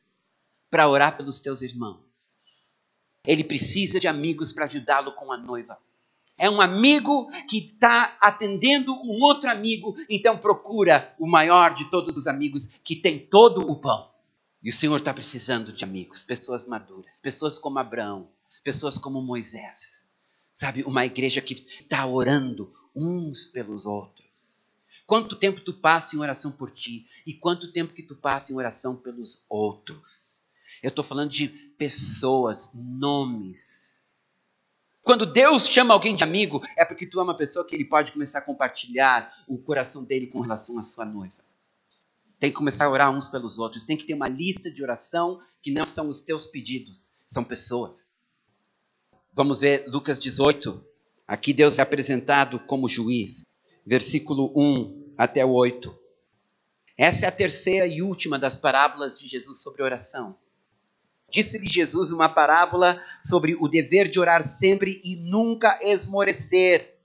para 0.69 0.87
orar 0.87 1.17
pelos 1.17 1.39
teus 1.39 1.61
irmãos? 1.61 2.34
Ele 3.27 3.43
precisa 3.43 3.99
de 3.99 4.07
amigos 4.07 4.51
para 4.51 4.65
ajudá-lo 4.65 5.13
com 5.13 5.31
a 5.31 5.37
noiva. 5.37 5.77
É 6.37 6.49
um 6.49 6.59
amigo 6.59 7.29
que 7.47 7.57
está 7.59 8.17
atendendo 8.19 8.91
um 8.91 9.21
outro 9.23 9.49
amigo, 9.49 9.95
então 10.09 10.37
procura 10.37 11.15
o 11.17 11.25
maior 11.25 11.73
de 11.73 11.85
todos 11.89 12.17
os 12.17 12.27
amigos 12.27 12.67
que 12.83 12.95
tem 12.95 13.17
todo 13.17 13.69
o 13.69 13.75
pão. 13.79 14.09
E 14.61 14.69
o 14.69 14.73
Senhor 14.73 14.97
está 14.97 15.13
precisando 15.13 15.71
de 15.71 15.83
amigos, 15.83 16.23
pessoas 16.23 16.65
maduras, 16.65 17.19
pessoas 17.19 17.57
como 17.57 17.79
Abraão, 17.79 18.27
pessoas 18.63 18.97
como 18.97 19.21
Moisés. 19.21 20.09
Sabe, 20.53 20.83
uma 20.83 21.05
igreja 21.05 21.39
que 21.39 21.53
está 21.53 22.05
orando 22.05 22.73
uns 22.95 23.47
pelos 23.47 23.85
outros. 23.85 24.25
Quanto 25.05 25.35
tempo 25.35 25.61
tu 25.61 25.73
passa 25.73 26.15
em 26.15 26.19
oração 26.19 26.51
por 26.51 26.71
ti 26.71 27.05
e 27.27 27.33
quanto 27.33 27.71
tempo 27.71 27.93
que 27.93 28.01
tu 28.01 28.15
passa 28.15 28.51
em 28.51 28.55
oração 28.55 28.95
pelos 28.95 29.45
outros. 29.47 30.34
Eu 30.85 30.89
estou 30.89 31.03
falando 31.03 31.31
de 31.31 31.47
pessoas, 31.47 32.69
nomes. 32.75 34.05
Quando 35.01 35.25
Deus 35.25 35.67
chama 35.67 35.95
alguém 35.95 36.13
de 36.13 36.23
amigo, 36.23 36.61
é 36.77 36.85
porque 36.85 37.07
tu 37.07 37.19
é 37.19 37.23
uma 37.23 37.35
pessoa 37.35 37.65
que 37.65 37.75
ele 37.75 37.85
pode 37.85 38.11
começar 38.11 38.37
a 38.37 38.43
compartilhar 38.43 39.33
o 39.47 39.57
coração 39.57 40.03
dele 40.03 40.27
com 40.27 40.41
relação 40.41 40.77
à 40.77 40.83
sua 40.83 41.03
noiva. 41.03 41.33
Tem 42.39 42.51
que 42.51 42.55
começar 42.55 42.85
a 42.85 42.91
orar 42.91 43.11
uns 43.11 43.27
pelos 43.27 43.57
outros. 43.57 43.83
Tem 43.83 43.97
que 43.97 44.05
ter 44.05 44.13
uma 44.13 44.27
lista 44.27 44.69
de 44.69 44.83
oração 44.83 45.41
que 45.59 45.71
não 45.71 45.87
são 45.87 46.07
os 46.07 46.21
teus 46.21 46.45
pedidos, 46.45 47.13
são 47.25 47.43
pessoas. 47.43 48.11
Vamos 49.33 49.61
ver 49.61 49.85
Lucas 49.87 50.19
18. 50.19 50.85
Aqui 51.27 51.51
Deus 51.51 51.79
é 51.79 51.81
apresentado 51.81 52.59
como 52.59 52.87
juiz. 52.87 53.43
Versículo 53.83 54.53
1 54.55 55.15
até 55.17 55.43
o 55.43 55.49
8. 55.49 55.97
Essa 56.95 57.25
é 57.25 57.27
a 57.27 57.31
terceira 57.31 57.87
e 57.87 58.03
última 58.03 58.37
das 58.37 58.55
parábolas 58.55 59.17
de 59.17 59.27
Jesus 59.27 59.63
sobre 59.63 59.81
oração. 59.81 60.37
Disse-lhe 61.29 61.67
Jesus 61.67 62.11
uma 62.11 62.29
parábola 62.29 63.01
sobre 63.23 63.55
o 63.59 63.67
dever 63.67 64.07
de 64.07 64.19
orar 64.19 64.43
sempre 64.43 65.01
e 65.03 65.15
nunca 65.15 65.79
esmorecer. 65.81 66.95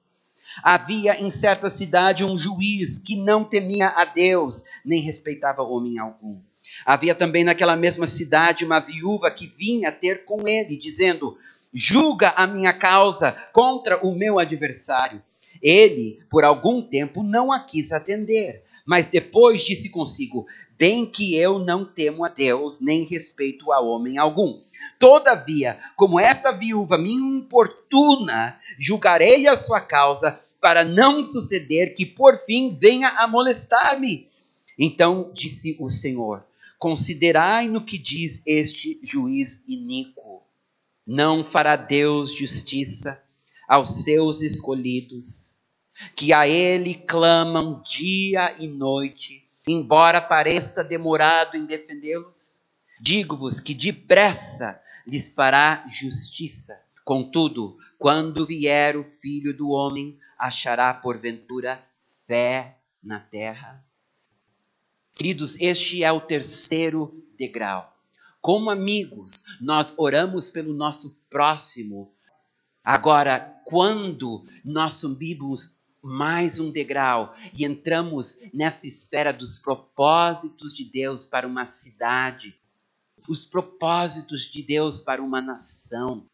Havia 0.63 1.21
em 1.21 1.31
certa 1.31 1.71
cidade 1.71 2.25
um 2.25 2.37
juiz 2.37 2.99
que 2.99 3.17
não 3.17 3.45
temia 3.45 3.89
a 3.89 4.05
Deus, 4.05 4.65
nem 4.85 5.03
respeitava 5.03 5.63
homem 5.63 5.99
algum. 5.99 6.41
Havia 6.85 7.15
também 7.15 7.45
naquela 7.45 7.77
mesma 7.77 8.07
cidade 8.07 8.65
uma 8.65 8.81
viúva 8.81 9.31
que 9.31 9.47
vinha 9.47 9.93
ter 9.93 10.25
com 10.25 10.47
ele, 10.47 10.77
dizendo: 10.77 11.37
Julga 11.73 12.31
a 12.31 12.47
minha 12.47 12.73
causa 12.73 13.33
contra 13.53 14.05
o 14.05 14.15
meu 14.15 14.39
adversário. 14.39 15.23
Ele, 15.63 16.21
por 16.31 16.45
algum 16.45 16.83
tempo, 16.83 17.23
não 17.23 17.53
a 17.53 17.61
quis 17.61 17.93
atender, 17.93 18.65
mas 18.87 19.09
depois 19.09 19.65
disse 19.65 19.91
consigo: 19.91 20.47
bem 20.81 21.05
que 21.05 21.37
eu 21.37 21.59
não 21.59 21.85
temo 21.85 22.25
a 22.25 22.29
Deus, 22.31 22.81
nem 22.81 23.05
respeito 23.05 23.71
a 23.71 23.81
homem 23.81 24.17
algum. 24.17 24.63
Todavia, 24.99 25.79
como 25.95 26.19
esta 26.19 26.53
viúva 26.53 26.97
me 26.97 27.13
importuna, 27.13 28.59
julgarei 28.79 29.47
a 29.47 29.55
sua 29.59 29.79
causa, 29.79 30.41
para 30.59 30.83
não 30.83 31.23
suceder 31.23 31.95
que 31.95 32.07
por 32.07 32.39
fim 32.47 32.75
venha 32.75 33.09
a 33.09 33.29
molestar-me. 33.29 34.31
Então 34.79 35.31
disse 35.35 35.77
o 35.79 35.91
Senhor: 35.91 36.47
Considerai 36.79 37.69
no 37.69 37.83
que 37.83 37.99
diz 37.99 38.43
este 38.47 38.99
juiz 39.03 39.63
iníquo. 39.69 40.43
Não 41.07 41.45
fará 41.45 41.77
Deus 41.77 42.35
justiça 42.35 43.23
aos 43.69 44.03
seus 44.03 44.41
escolhidos, 44.41 45.51
que 46.17 46.33
a 46.33 46.49
ele 46.49 46.95
clamam 46.95 47.83
dia 47.85 48.57
e 48.59 48.67
noite 48.67 49.50
embora 49.67 50.21
pareça 50.21 50.83
demorado 50.83 51.57
em 51.57 51.65
defendê-los? 51.65 52.61
Digo-vos 53.01 53.61
que 53.61 53.75
depressa 53.75 54.81
lhes 55.07 55.33
fará 55.33 55.85
justiça. 55.89 56.81
Contudo, 57.05 57.79
quando 57.99 58.47
vier 58.47 58.97
o 58.97 59.05
filho 59.05 59.57
do 59.57 59.71
homem, 59.71 60.19
achará 60.39 60.93
porventura 60.95 61.83
fé 62.27 62.79
na 63.03 63.19
terra? 63.19 63.85
Queridos, 65.15 65.57
este 65.61 66.05
é 66.05 66.13
o 66.13 66.21
terceiro 66.21 67.25
degrau. 67.37 67.95
Como 68.41 68.71
amigos, 68.71 69.45
nós 69.61 69.93
oramos 69.97 70.49
pelo 70.49 70.73
nosso 70.73 71.19
próximo. 71.29 72.15
Agora, 72.83 73.61
quando 73.67 74.45
nós 74.65 74.95
subimos 74.95 75.80
mais 76.03 76.59
um 76.59 76.71
degrau 76.71 77.35
e 77.53 77.65
entramos 77.65 78.39
nessa 78.55 78.87
esfera 78.87 79.33
dos 79.33 79.59
propósitos 79.59 80.73
de 80.73 80.85
Deus 80.85 81.27
para 81.27 81.47
uma 81.47 81.67
cidade, 81.67 82.59
os 83.29 83.45
propósitos 83.45 84.51
de 84.51 84.63
Deus 84.63 84.99
para 84.99 85.23
uma 85.23 85.43
nação, 85.43 86.27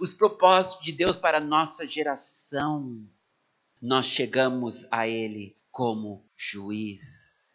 os 0.00 0.14
propósitos 0.14 0.84
de 0.84 0.92
Deus 0.92 1.16
para 1.16 1.38
a 1.38 1.40
nossa 1.40 1.86
geração. 1.86 3.04
Nós 3.82 4.06
chegamos 4.06 4.86
a 4.90 5.08
Ele 5.08 5.56
como 5.70 6.24
juiz. 6.36 7.50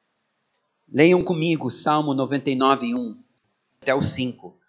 Leiam 0.87 1.23
comigo 1.23 1.71
Salmo 1.71 2.13
99, 2.13 2.93
1 2.93 3.23
até 3.81 3.95
o 3.95 4.01
5. 4.01 4.59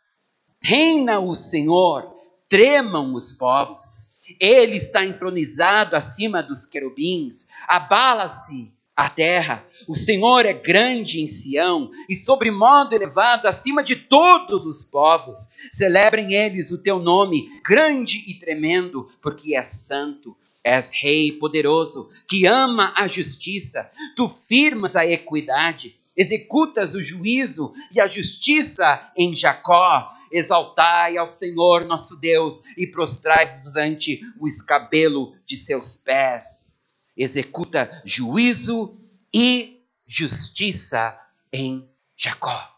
Reina 0.61 1.19
o 1.19 1.35
Senhor, 1.35 2.17
tremam 2.49 3.15
os 3.15 3.33
povos 3.33 4.06
ele 4.41 4.77
está 4.77 5.05
entronizado 5.05 5.97
acima 5.97 6.43
dos 6.43 6.65
querubins, 6.65 7.47
abala-se 7.69 8.77
a 8.97 9.11
terra. 9.11 9.63
O 9.87 9.95
Senhor 9.95 10.47
é 10.47 10.55
grande 10.55 11.21
em 11.21 11.29
Sião 11.29 11.91
e 12.09 12.17
sobre 12.17 12.51
modo 12.51 12.95
elevado 12.95 13.47
acima 13.47 13.83
de 13.83 13.95
todos 13.95 14.65
os 14.65 14.83
povos. 14.83 15.39
Celebrem 15.71 16.33
eles 16.33 16.71
o 16.71 16.83
teu 16.83 16.99
nome, 16.99 17.47
grande 17.63 18.25
e 18.27 18.35
tremendo, 18.35 19.11
porque 19.21 19.55
é 19.55 19.63
santo. 19.63 20.35
És 20.65 20.91
rei 21.01 21.31
poderoso, 21.31 22.11
que 22.27 22.45
ama 22.45 22.93
a 22.97 23.07
justiça, 23.07 23.89
tu 24.17 24.29
firmas 24.49 24.97
a 24.97 25.07
equidade, 25.07 25.95
executas 26.17 26.95
o 26.95 27.03
juízo 27.03 27.73
e 27.93 28.01
a 28.01 28.09
justiça 28.09 29.13
em 29.17 29.33
Jacó. 29.33 30.13
Exaltai 30.31 31.17
ao 31.17 31.27
Senhor 31.27 31.85
nosso 31.85 32.17
Deus 32.17 32.61
e 32.77 32.87
prostrai-vos 32.87 33.77
ante 33.77 34.21
o 34.39 34.49
escabelo 34.49 35.35
de 35.45 35.57
seus 35.57 35.97
pés. 35.97 36.81
Executa 37.17 38.03
juízo 38.05 38.97
e 39.33 39.83
justiça 40.07 41.19
em 41.53 41.89
Jacó. 42.15 42.73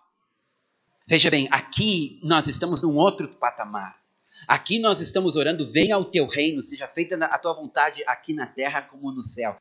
Veja 1.07 1.31
bem, 1.31 1.49
aqui 1.51 2.21
nós 2.23 2.47
estamos 2.47 2.83
num 2.83 2.97
outro 2.97 3.29
patamar. 3.29 3.99
Aqui 4.47 4.79
nós 4.79 5.01
estamos 5.01 5.37
orando, 5.37 5.67
venha 5.67 5.99
o 5.99 6.05
teu 6.05 6.27
reino, 6.27 6.63
seja 6.63 6.87
feita 6.87 7.17
a 7.17 7.39
tua 7.39 7.55
vontade 7.55 8.05
aqui 8.07 8.33
na 8.33 8.47
terra 8.47 8.83
como 8.83 9.11
no 9.11 9.25
céu. 9.25 9.57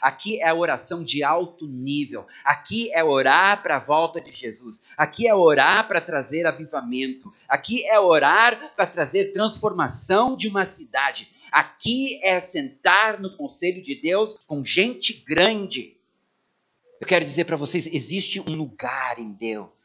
Aqui 0.00 0.40
é 0.40 0.48
a 0.48 0.54
oração 0.54 1.02
de 1.02 1.24
alto 1.24 1.66
nível. 1.66 2.26
Aqui 2.44 2.92
é 2.92 3.02
orar 3.02 3.62
para 3.62 3.76
a 3.76 3.80
volta 3.80 4.20
de 4.20 4.30
Jesus. 4.30 4.82
Aqui 4.96 5.26
é 5.26 5.34
orar 5.34 5.88
para 5.88 6.00
trazer 6.00 6.46
avivamento. 6.46 7.32
Aqui 7.48 7.84
é 7.86 7.98
orar 7.98 8.74
para 8.76 8.86
trazer 8.86 9.32
transformação 9.32 10.36
de 10.36 10.48
uma 10.48 10.66
cidade. 10.66 11.28
Aqui 11.50 12.20
é 12.22 12.38
sentar 12.40 13.20
no 13.20 13.36
conselho 13.36 13.82
de 13.82 13.94
Deus 13.94 14.36
com 14.46 14.64
gente 14.64 15.24
grande. 15.26 15.96
Eu 17.00 17.06
quero 17.06 17.24
dizer 17.24 17.44
para 17.44 17.56
vocês: 17.56 17.86
existe 17.86 18.40
um 18.40 18.54
lugar 18.54 19.18
em 19.18 19.32
Deus 19.32 19.78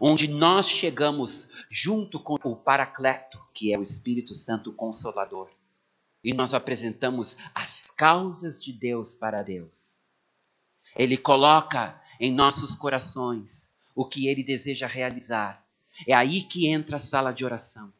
onde 0.00 0.28
nós 0.28 0.68
chegamos 0.68 1.48
junto 1.68 2.20
com 2.20 2.36
o 2.44 2.56
Paracleto, 2.56 3.38
que 3.52 3.72
é 3.72 3.78
o 3.78 3.82
Espírito 3.82 4.34
Santo 4.34 4.72
Consolador, 4.72 5.50
e 6.28 6.34
nós 6.34 6.52
apresentamos 6.52 7.38
as 7.54 7.90
causas 7.90 8.62
de 8.62 8.70
Deus 8.70 9.14
para 9.14 9.42
Deus. 9.42 9.96
Ele 10.94 11.16
coloca 11.16 11.98
em 12.20 12.30
nossos 12.30 12.74
corações 12.74 13.72
o 13.94 14.04
que 14.04 14.28
ele 14.28 14.44
deseja 14.44 14.86
realizar. 14.86 15.66
É 16.06 16.12
aí 16.12 16.42
que 16.42 16.66
entra 16.66 16.98
a 16.98 17.00
sala 17.00 17.32
de 17.32 17.46
oração. 17.46 17.90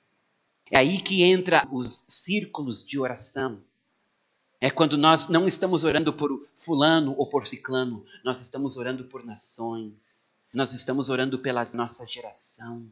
É 0.71 0.77
aí 0.77 1.01
que 1.01 1.23
entra 1.23 1.67
os 1.73 2.05
círculos 2.11 2.85
de 2.85 2.99
oração. 2.99 3.63
É 4.61 4.71
quando 4.71 4.99
nós 4.99 5.29
não 5.29 5.49
estamos 5.49 5.83
orando 5.83 6.13
por 6.13 6.47
fulano 6.59 7.15
ou 7.17 7.27
por 7.27 7.47
ciclano, 7.47 8.05
nós 8.23 8.43
estamos 8.43 8.77
orando 8.77 9.05
por 9.05 9.25
nações 9.25 9.95
nós 10.53 10.73
estamos 10.75 11.09
orando 11.09 11.39
pela 11.39 11.65
nossa 11.73 12.07
geração. 12.07 12.87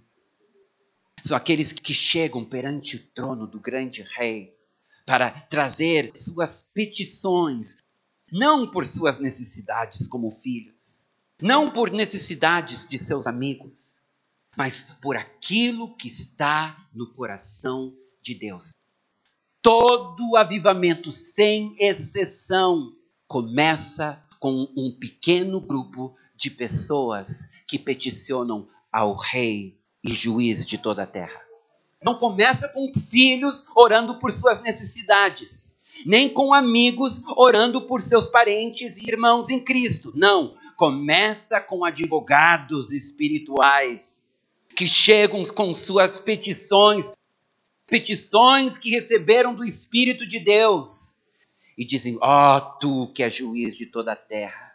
São 1.23 1.37
aqueles 1.37 1.73
que 1.73 1.93
chegam 1.93 2.45
perante 2.45 2.97
o 2.97 3.03
trono 3.15 3.47
do 3.47 3.59
grande 3.59 4.03
rei 4.03 4.56
para 5.07 5.31
trazer 5.31 6.11
suas 6.17 6.61
petições, 6.61 7.79
não 8.31 8.69
por 8.69 8.85
suas 8.85 9.21
necessidades 9.21 10.09
como 10.09 10.33
filhos, 10.33 10.75
não 11.41 11.71
por 11.71 11.93
necessidades 11.93 12.87
de 12.87 12.99
seus 12.99 13.29
amigos, 13.29 14.03
mas 14.57 14.85
por 15.01 15.17
aquilo 15.17 15.95
que 15.97 16.09
está 16.09 16.77
no 16.93 17.13
coração 17.13 17.95
de 18.21 18.35
Deus. 18.35 18.73
Todo 19.63 20.37
avivamento, 20.37 21.13
sem 21.13 21.73
exceção, 21.79 22.93
começa 23.29 24.21
com 24.41 24.73
um 24.77 24.97
pequeno 24.99 25.61
grupo 25.61 26.17
de 26.35 26.51
pessoas 26.51 27.49
que 27.67 27.79
peticionam 27.79 28.69
ao 28.91 29.15
Rei 29.17 29.79
e 30.03 30.13
Juiz 30.13 30.65
de 30.65 30.79
toda 30.79 31.03
a 31.03 31.07
terra. 31.07 31.46
Não 32.07 32.15
começa 32.15 32.69
com 32.69 32.93
filhos 33.11 33.67
orando 33.75 34.21
por 34.21 34.33
suas 34.33 34.63
necessidades, 34.63 35.75
nem 36.05 36.29
com 36.29 36.55
amigos 36.55 37.21
orando 37.37 37.83
por 37.83 38.01
seus 38.01 38.29
parentes 38.29 38.97
e 38.97 39.09
irmãos 39.09 39.51
em 39.51 39.59
Cristo. 39.59 40.13
Não, 40.15 40.55
começa 40.77 41.61
com 41.61 41.85
advogados 41.85 42.93
espirituais 42.93 44.25
que 44.77 44.87
chegam 44.87 45.43
com 45.47 45.75
suas 45.75 46.21
petições, 46.21 47.11
petições 47.89 48.79
que 48.79 48.91
receberam 48.91 49.53
do 49.53 49.65
Espírito 49.65 50.25
de 50.25 50.39
Deus, 50.39 51.09
e 51.77 51.85
dizem: 51.85 52.17
Ó, 52.21 52.57
oh, 52.57 52.61
tu 52.79 53.13
que 53.13 53.23
és 53.25 53.35
juiz 53.35 53.77
de 53.77 53.87
toda 53.87 54.13
a 54.13 54.17
terra 54.17 54.67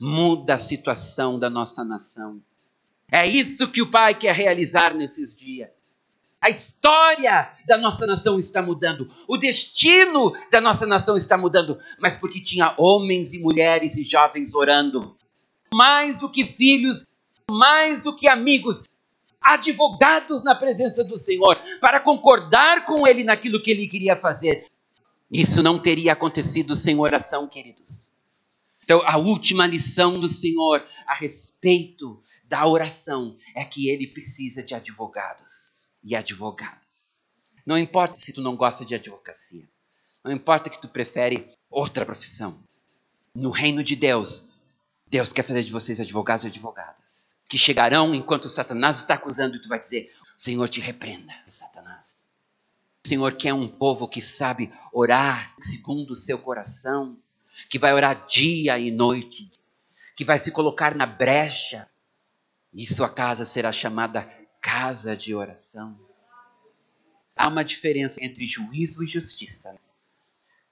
muda 0.00 0.54
a 0.54 0.58
situação 0.58 1.38
da 1.38 1.48
nossa 1.48 1.84
nação. 1.84 2.42
É 3.10 3.26
isso 3.26 3.70
que 3.70 3.82
o 3.82 3.90
Pai 3.90 4.14
quer 4.14 4.34
realizar 4.34 4.94
nesses 4.94 5.34
dias. 5.34 5.70
A 6.46 6.48
história 6.48 7.50
da 7.66 7.76
nossa 7.76 8.06
nação 8.06 8.38
está 8.38 8.62
mudando, 8.62 9.10
o 9.26 9.36
destino 9.36 10.32
da 10.48 10.60
nossa 10.60 10.86
nação 10.86 11.16
está 11.16 11.36
mudando, 11.36 11.76
mas 11.98 12.14
porque 12.14 12.40
tinha 12.40 12.72
homens 12.78 13.32
e 13.32 13.40
mulheres 13.40 13.96
e 13.96 14.04
jovens 14.04 14.54
orando. 14.54 15.16
Mais 15.74 16.18
do 16.18 16.30
que 16.30 16.44
filhos, 16.44 17.04
mais 17.50 18.00
do 18.00 18.14
que 18.14 18.28
amigos, 18.28 18.84
advogados 19.40 20.44
na 20.44 20.54
presença 20.54 21.02
do 21.02 21.18
Senhor, 21.18 21.58
para 21.80 21.98
concordar 21.98 22.84
com 22.84 23.04
Ele 23.08 23.24
naquilo 23.24 23.60
que 23.60 23.72
Ele 23.72 23.88
queria 23.88 24.14
fazer. 24.14 24.66
Isso 25.28 25.64
não 25.64 25.80
teria 25.80 26.12
acontecido 26.12 26.76
sem 26.76 26.96
oração, 26.96 27.48
queridos. 27.48 28.12
Então, 28.84 29.02
a 29.04 29.18
última 29.18 29.66
lição 29.66 30.16
do 30.16 30.28
Senhor 30.28 30.86
a 31.08 31.14
respeito 31.16 32.22
da 32.44 32.64
oração 32.68 33.36
é 33.52 33.64
que 33.64 33.88
ele 33.88 34.06
precisa 34.06 34.62
de 34.62 34.76
advogados 34.76 35.75
e 36.06 36.14
advogadas. 36.14 37.26
Não 37.66 37.76
importa 37.76 38.14
se 38.14 38.32
tu 38.32 38.40
não 38.40 38.54
gosta 38.56 38.84
de 38.84 38.94
advocacia. 38.94 39.68
Não 40.24 40.30
importa 40.30 40.70
que 40.70 40.80
tu 40.80 40.88
prefere 40.88 41.52
outra 41.68 42.06
profissão. 42.06 42.58
No 43.34 43.50
reino 43.50 43.82
de 43.82 43.96
Deus, 43.96 44.44
Deus 45.08 45.32
quer 45.32 45.42
fazer 45.42 45.64
de 45.64 45.72
vocês 45.72 45.98
advogados 45.98 46.44
e 46.44 46.46
advogadas. 46.46 47.36
Que 47.48 47.58
chegarão 47.58 48.14
enquanto 48.14 48.48
Satanás 48.48 48.98
está 48.98 49.14
acusando 49.14 49.56
e 49.56 49.60
tu 49.60 49.68
vai 49.68 49.80
dizer: 49.80 50.14
Senhor 50.36 50.68
te 50.68 50.80
repreenda, 50.80 51.32
Satanás. 51.48 52.06
O 53.04 53.08
Senhor 53.08 53.34
quer 53.34 53.52
um 53.52 53.68
povo 53.68 54.08
que 54.08 54.22
sabe 54.22 54.72
orar 54.92 55.54
segundo 55.60 56.12
o 56.12 56.16
seu 56.16 56.38
coração 56.38 57.18
que 57.68 57.78
vai 57.78 57.92
orar 57.94 58.26
dia 58.26 58.78
e 58.78 58.90
noite, 58.90 59.50
que 60.14 60.24
vai 60.24 60.38
se 60.38 60.52
colocar 60.52 60.94
na 60.94 61.06
brecha, 61.06 61.88
e 62.72 62.86
sua 62.86 63.08
casa 63.08 63.44
será 63.44 63.72
chamada 63.72 64.30
casa 64.66 65.16
de 65.16 65.32
oração. 65.32 65.96
Há 67.36 67.46
uma 67.46 67.64
diferença 67.64 68.18
entre 68.20 68.44
juízo 68.48 69.04
e 69.04 69.06
justiça. 69.06 69.78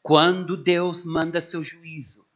Quando 0.03 0.57
Deus 0.57 1.05
manda 1.05 1.41
seu 1.41 1.63
juízo, 1.63 2.27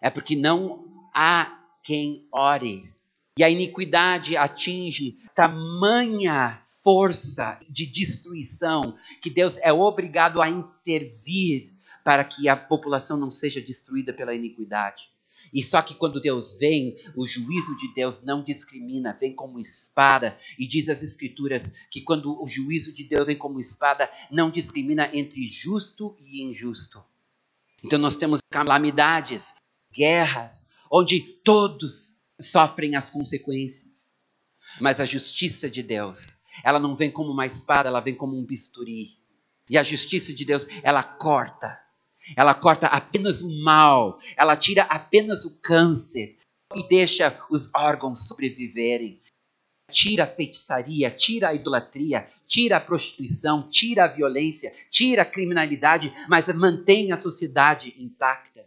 é 0.00 0.08
porque 0.08 0.34
não 0.34 1.10
há 1.14 1.62
quem 1.84 2.26
ore. 2.32 2.90
E 3.36 3.44
a 3.44 3.50
iniquidade 3.50 4.34
atinge 4.34 5.18
tamanha 5.34 6.62
força 6.82 7.60
de 7.68 7.84
destruição 7.84 8.96
que 9.20 9.28
Deus 9.28 9.58
é 9.58 9.70
obrigado 9.70 10.40
a 10.40 10.48
intervir 10.48 11.70
para 12.02 12.24
que 12.24 12.48
a 12.48 12.56
população 12.56 13.18
não 13.18 13.30
seja 13.30 13.60
destruída 13.60 14.14
pela 14.14 14.34
iniquidade. 14.34 15.10
E 15.52 15.62
só 15.62 15.80
que 15.82 15.94
quando 15.94 16.20
Deus 16.20 16.56
vem, 16.58 16.96
o 17.16 17.26
juízo 17.26 17.76
de 17.76 17.92
Deus 17.94 18.22
não 18.22 18.42
discrimina, 18.42 19.16
vem 19.18 19.34
como 19.34 19.58
espada. 19.58 20.38
E 20.58 20.66
diz 20.66 20.88
as 20.88 21.02
Escrituras 21.02 21.74
que 21.90 22.00
quando 22.00 22.42
o 22.42 22.46
juízo 22.46 22.92
de 22.92 23.04
Deus 23.04 23.26
vem 23.26 23.36
como 23.36 23.60
espada, 23.60 24.10
não 24.30 24.50
discrimina 24.50 25.10
entre 25.12 25.46
justo 25.46 26.16
e 26.20 26.42
injusto. 26.42 27.02
Então 27.82 27.98
nós 27.98 28.16
temos 28.16 28.40
calamidades, 28.50 29.54
guerras, 29.94 30.68
onde 30.90 31.20
todos 31.20 32.20
sofrem 32.40 32.96
as 32.96 33.10
consequências. 33.10 33.92
Mas 34.80 35.00
a 35.00 35.06
justiça 35.06 35.70
de 35.70 35.82
Deus, 35.82 36.38
ela 36.62 36.78
não 36.78 36.94
vem 36.94 37.10
como 37.10 37.30
uma 37.30 37.46
espada, 37.46 37.88
ela 37.88 38.00
vem 38.00 38.14
como 38.14 38.36
um 38.36 38.44
bisturi. 38.44 39.16
E 39.68 39.76
a 39.76 39.82
justiça 39.82 40.32
de 40.32 40.44
Deus, 40.44 40.66
ela 40.82 41.02
corta 41.02 41.78
ela 42.36 42.54
corta 42.54 42.86
apenas 42.86 43.40
o 43.40 43.62
mal, 43.62 44.18
ela 44.36 44.56
tira 44.56 44.82
apenas 44.82 45.44
o 45.44 45.58
câncer 45.60 46.36
e 46.74 46.86
deixa 46.86 47.36
os 47.50 47.72
órgãos 47.74 48.26
sobreviverem. 48.26 49.20
Tira 49.90 50.24
a 50.24 50.26
feitiçaria, 50.26 51.10
tira 51.10 51.48
a 51.48 51.54
idolatria, 51.54 52.28
tira 52.46 52.76
a 52.76 52.80
prostituição, 52.80 53.66
tira 53.66 54.04
a 54.04 54.08
violência, 54.08 54.72
tira 54.90 55.22
a 55.22 55.24
criminalidade, 55.24 56.12
mas 56.28 56.46
mantém 56.48 57.10
a 57.10 57.16
sociedade 57.16 57.94
intacta. 57.98 58.66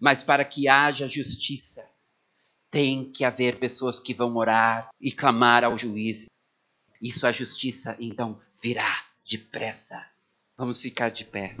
Mas 0.00 0.22
para 0.22 0.46
que 0.46 0.66
haja 0.66 1.06
justiça, 1.06 1.86
tem 2.70 3.04
que 3.10 3.22
haver 3.22 3.58
pessoas 3.58 4.00
que 4.00 4.14
vão 4.14 4.34
orar 4.36 4.88
e 4.98 5.12
clamar 5.12 5.62
ao 5.62 5.76
juiz. 5.76 6.26
Isso 7.00 7.26
a 7.26 7.32
justiça 7.32 7.94
então 8.00 8.40
virá 8.60 9.04
depressa. 9.24 10.04
Vamos 10.56 10.80
ficar 10.80 11.10
de 11.10 11.24
pé. 11.24 11.54